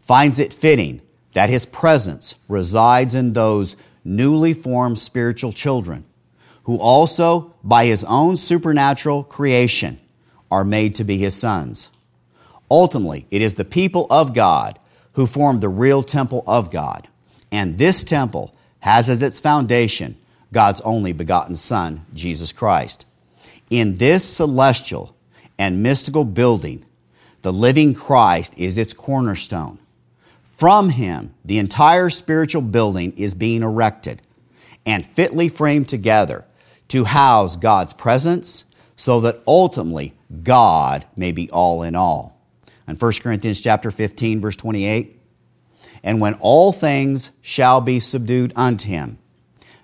finds 0.00 0.40
it 0.40 0.52
fitting 0.52 1.00
that 1.32 1.50
his 1.50 1.66
presence 1.66 2.34
resides 2.48 3.14
in 3.14 3.34
those 3.34 3.76
newly 4.04 4.52
formed 4.52 4.98
spiritual 4.98 5.52
children 5.52 6.04
who 6.64 6.76
also, 6.76 7.54
by 7.62 7.84
his 7.86 8.02
own 8.02 8.36
supernatural 8.36 9.22
creation, 9.22 10.00
are 10.50 10.64
made 10.64 10.96
to 10.96 11.04
be 11.04 11.18
his 11.18 11.36
sons. 11.36 11.92
Ultimately, 12.70 13.26
it 13.30 13.42
is 13.42 13.54
the 13.54 13.64
people 13.64 14.06
of 14.10 14.32
God 14.34 14.78
who 15.12 15.26
form 15.26 15.60
the 15.60 15.68
real 15.68 16.02
temple 16.02 16.42
of 16.46 16.70
God. 16.70 17.08
And 17.52 17.78
this 17.78 18.02
temple 18.02 18.54
has 18.80 19.08
as 19.08 19.22
its 19.22 19.38
foundation 19.38 20.16
God's 20.52 20.80
only 20.82 21.12
begotten 21.12 21.56
Son, 21.56 22.04
Jesus 22.14 22.52
Christ. 22.52 23.06
In 23.70 23.96
this 23.98 24.24
celestial 24.24 25.14
and 25.58 25.82
mystical 25.82 26.24
building, 26.24 26.84
the 27.42 27.52
living 27.52 27.94
Christ 27.94 28.54
is 28.56 28.78
its 28.78 28.92
cornerstone. 28.92 29.78
From 30.44 30.90
him, 30.90 31.34
the 31.44 31.58
entire 31.58 32.10
spiritual 32.10 32.62
building 32.62 33.12
is 33.16 33.34
being 33.34 33.62
erected 33.62 34.22
and 34.86 35.04
fitly 35.04 35.48
framed 35.48 35.88
together 35.88 36.44
to 36.88 37.04
house 37.04 37.56
God's 37.56 37.92
presence 37.92 38.64
so 38.96 39.20
that 39.20 39.40
ultimately 39.46 40.14
God 40.42 41.04
may 41.16 41.32
be 41.32 41.50
all 41.50 41.82
in 41.82 41.94
all 41.94 42.33
in 42.86 42.96
1 42.96 43.12
Corinthians 43.22 43.60
chapter 43.60 43.90
15 43.90 44.40
verse 44.40 44.56
28, 44.56 45.20
and 46.02 46.20
when 46.20 46.34
all 46.40 46.72
things 46.72 47.30
shall 47.40 47.80
be 47.80 47.98
subdued 47.98 48.52
unto 48.54 48.88
him, 48.88 49.18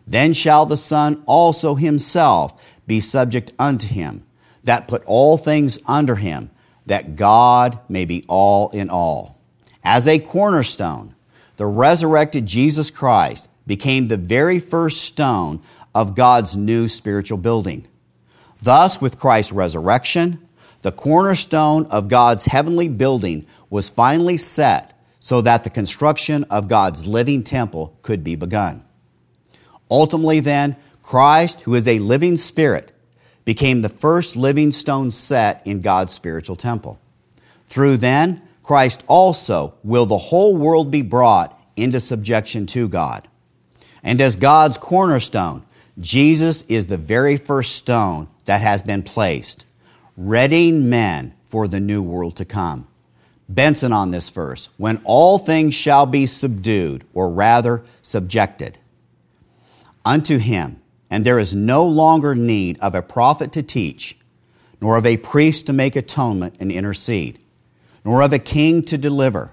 then 0.07 0.33
shall 0.33 0.67
the 0.67 0.77
Son 0.77 1.23
also 1.27 1.77
himself 1.77 2.63
be 2.87 3.01
subject 3.01 3.53
unto 3.59 3.87
him, 3.87 4.25
that 4.65 4.89
put 4.89 5.03
all 5.07 5.39
things 5.39 5.79
under 5.87 6.17
him, 6.17 6.51
that 6.87 7.17
God 7.17 7.79
may 7.89 8.05
be 8.05 8.25
all 8.29 8.69
in 8.71 8.91
all. 8.91 9.39
As 9.83 10.07
a 10.07 10.19
cornerstone, 10.19 11.15
the 11.57 11.67
resurrected 11.67 12.45
Jesus 12.45 12.91
Christ 12.91 13.49
became 13.67 14.09
the 14.09 14.17
very 14.17 14.59
first 14.61 15.03
stone 15.03 15.63
of 15.95 16.15
God's 16.17 16.57
new 16.57 16.89
spiritual 16.89 17.39
building. 17.39 17.87
Thus, 18.63 19.01
with 19.01 19.19
Christ's 19.19 19.53
resurrection, 19.53 20.47
the 20.83 20.93
cornerstone 20.93 21.87
of 21.87 22.09
God's 22.09 22.47
heavenly 22.47 22.89
building 22.89 23.47
was 23.69 23.89
finally 23.89 24.37
set 24.37 24.99
so 25.19 25.41
that 25.43 25.65
the 25.65 25.71
construction 25.71 26.45
of 26.45 26.69
God's 26.69 27.07
living 27.07 27.43
temple 27.43 27.97
could 28.03 28.25
be 28.25 28.35
begun. 28.37 28.83
Ultimately, 29.91 30.41
then, 30.41 30.77
Christ, 31.03 31.63
who 31.63 31.75
is 31.75 31.87
a 31.87 31.99
living 31.99 32.37
spirit, 32.37 32.93
became 33.45 33.83
the 33.83 33.89
first 33.89 34.37
living 34.37 34.73
stone 34.73 35.11
set 35.11 35.61
in 35.67 35.81
God's 35.81 36.13
spiritual 36.15 36.57
temple. 36.57 36.99
Through 37.69 37.99
then, 37.99 38.41
Christ 38.63 39.03
also 39.07 39.75
will 39.83 40.07
the 40.07 40.17
whole 40.17 40.57
world 40.57 40.91
be 40.91 41.03
brought 41.03 41.59
into 41.77 42.01
subjection 42.01 42.67
to 42.69 42.89
God. 42.89 43.27
And 44.03 44.21
as 44.21 44.37
God's 44.37 44.79
cornerstone, 44.79 45.65
Jesus 45.99 46.63
is 46.63 46.87
the 46.87 46.97
very 46.97 47.37
first 47.37 47.77
stone 47.77 48.29
that 48.47 48.63
has 48.63 48.81
been 48.83 49.03
placed 49.03 49.67
readying 50.21 50.89
men 50.91 51.33
for 51.49 51.67
the 51.67 51.81
new 51.81 52.03
world 52.03 52.37
to 52.37 52.45
come. 52.45 52.87
Benson 53.49 53.91
on 53.93 54.11
this 54.11 54.29
verse 54.29 54.69
when 54.77 55.01
all 55.03 55.39
things 55.39 55.75
shall 55.75 56.07
be 56.07 56.27
subdued, 56.27 57.05
or 57.15 57.31
rather 57.31 57.83
subjected, 58.03 58.79
unto 60.05 60.39
him, 60.39 60.81
and 61.11 61.25
there 61.25 61.39
is 61.39 61.55
no 61.55 61.85
longer 61.85 62.35
need 62.35 62.79
of 62.81 62.95
a 62.95 63.03
prophet 63.03 63.51
to 63.53 63.63
teach, 63.63 64.17
nor 64.81 64.97
of 64.97 65.07
a 65.07 65.17
priest 65.17 65.67
to 65.67 65.73
make 65.73 65.97
atonement 65.97 66.55
and 66.61 66.71
intercede, 66.71 67.39
nor 68.05 68.23
of 68.23 68.33
a 68.33 68.39
king 68.39 68.83
to 68.83 68.97
deliver, 68.99 69.53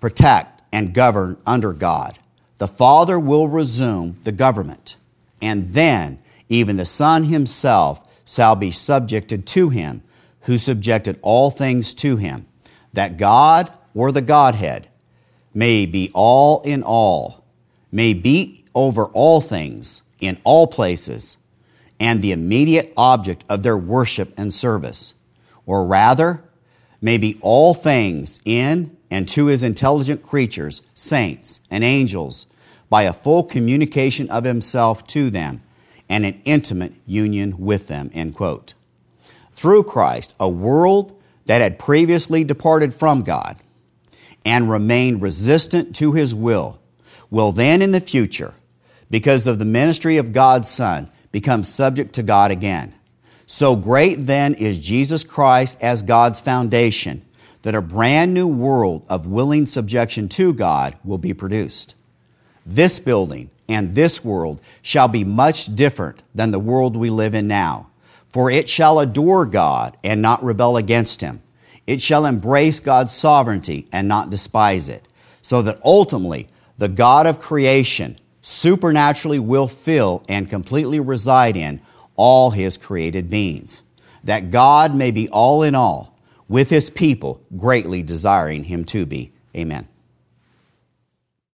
protect, 0.00 0.62
and 0.72 0.94
govern 0.94 1.36
under 1.46 1.72
God. 1.72 2.18
The 2.58 2.68
Father 2.68 3.20
will 3.20 3.48
resume 3.48 4.16
the 4.24 4.32
government, 4.32 4.96
and 5.42 5.66
then 5.66 6.18
even 6.48 6.78
the 6.78 6.86
Son 6.86 7.24
himself 7.24 8.02
shall 8.30 8.54
be 8.54 8.70
subjected 8.70 9.44
to 9.46 9.70
him 9.70 10.02
who 10.42 10.56
subjected 10.56 11.18
all 11.22 11.50
things 11.50 11.92
to 11.94 12.16
him, 12.16 12.46
that 12.92 13.16
God 13.16 13.70
or 13.94 14.12
the 14.12 14.22
Godhead 14.22 14.88
may 15.52 15.84
be 15.86 16.10
all 16.14 16.62
in 16.62 16.82
all, 16.84 17.44
may 17.92 18.14
be 18.14 18.64
over 18.74 19.06
all 19.06 19.40
things 19.40 20.02
in 20.20 20.38
all 20.44 20.66
places, 20.68 21.36
and 21.98 22.20
the 22.22 22.30
immediate 22.32 22.92
object 22.96 23.42
of 23.48 23.62
their 23.64 23.76
worship 23.76 24.32
and 24.36 24.54
service, 24.54 25.14
or 25.66 25.84
rather, 25.84 26.42
may 27.02 27.18
be 27.18 27.36
all 27.40 27.74
things 27.74 28.40
in 28.44 28.96
and 29.10 29.26
to 29.28 29.46
his 29.46 29.62
intelligent 29.64 30.22
creatures, 30.22 30.82
saints, 30.94 31.60
and 31.70 31.82
angels, 31.84 32.46
by 32.88 33.02
a 33.02 33.12
full 33.12 33.42
communication 33.42 34.28
of 34.30 34.44
himself 34.44 35.04
to 35.06 35.30
them 35.30 35.62
and 36.10 36.26
an 36.26 36.42
intimate 36.44 36.92
union 37.06 37.54
with 37.58 37.86
them, 37.86 38.10
end 38.12 38.34
quote. 38.34 38.74
Through 39.52 39.84
Christ, 39.84 40.34
a 40.40 40.48
world 40.48 41.18
that 41.46 41.60
had 41.62 41.78
previously 41.78 42.42
departed 42.42 42.92
from 42.92 43.22
God 43.22 43.56
and 44.44 44.68
remained 44.68 45.22
resistant 45.22 45.94
to 45.96 46.12
His 46.12 46.34
will 46.34 46.80
will 47.30 47.52
then 47.52 47.80
in 47.80 47.92
the 47.92 48.00
future, 48.00 48.54
because 49.08 49.46
of 49.46 49.58
the 49.60 49.64
ministry 49.64 50.16
of 50.16 50.32
God's 50.32 50.68
Son, 50.68 51.08
become 51.30 51.62
subject 51.62 52.12
to 52.16 52.24
God 52.24 52.50
again. 52.50 52.92
So 53.46 53.76
great 53.76 54.26
then 54.26 54.54
is 54.54 54.80
Jesus 54.80 55.22
Christ 55.22 55.78
as 55.80 56.02
God's 56.02 56.40
foundation 56.40 57.24
that 57.62 57.74
a 57.76 57.82
brand 57.82 58.34
new 58.34 58.48
world 58.48 59.06
of 59.08 59.28
willing 59.28 59.64
subjection 59.64 60.28
to 60.30 60.52
God 60.54 60.96
will 61.04 61.18
be 61.18 61.34
produced. 61.34 61.94
This 62.66 62.98
building 62.98 63.50
and 63.70 63.94
this 63.94 64.24
world 64.24 64.60
shall 64.82 65.06
be 65.08 65.22
much 65.24 65.72
different 65.76 66.22
than 66.34 66.50
the 66.50 66.58
world 66.58 66.96
we 66.96 67.08
live 67.08 67.34
in 67.36 67.46
now. 67.46 67.88
For 68.28 68.50
it 68.50 68.68
shall 68.68 68.98
adore 68.98 69.46
God 69.46 69.96
and 70.02 70.20
not 70.20 70.42
rebel 70.42 70.76
against 70.76 71.20
him. 71.20 71.40
It 71.86 72.02
shall 72.02 72.26
embrace 72.26 72.80
God's 72.80 73.12
sovereignty 73.12 73.86
and 73.92 74.08
not 74.08 74.30
despise 74.30 74.88
it. 74.88 75.06
So 75.40 75.62
that 75.62 75.80
ultimately, 75.84 76.48
the 76.78 76.88
God 76.88 77.26
of 77.26 77.38
creation 77.38 78.18
supernaturally 78.42 79.38
will 79.38 79.68
fill 79.68 80.24
and 80.28 80.50
completely 80.50 80.98
reside 80.98 81.56
in 81.56 81.80
all 82.16 82.50
his 82.50 82.76
created 82.76 83.30
beings. 83.30 83.82
That 84.24 84.50
God 84.50 84.94
may 84.96 85.12
be 85.12 85.28
all 85.28 85.62
in 85.62 85.74
all, 85.76 86.18
with 86.48 86.70
his 86.70 86.90
people 86.90 87.40
greatly 87.56 88.02
desiring 88.02 88.64
him 88.64 88.84
to 88.86 89.06
be. 89.06 89.32
Amen. 89.56 89.89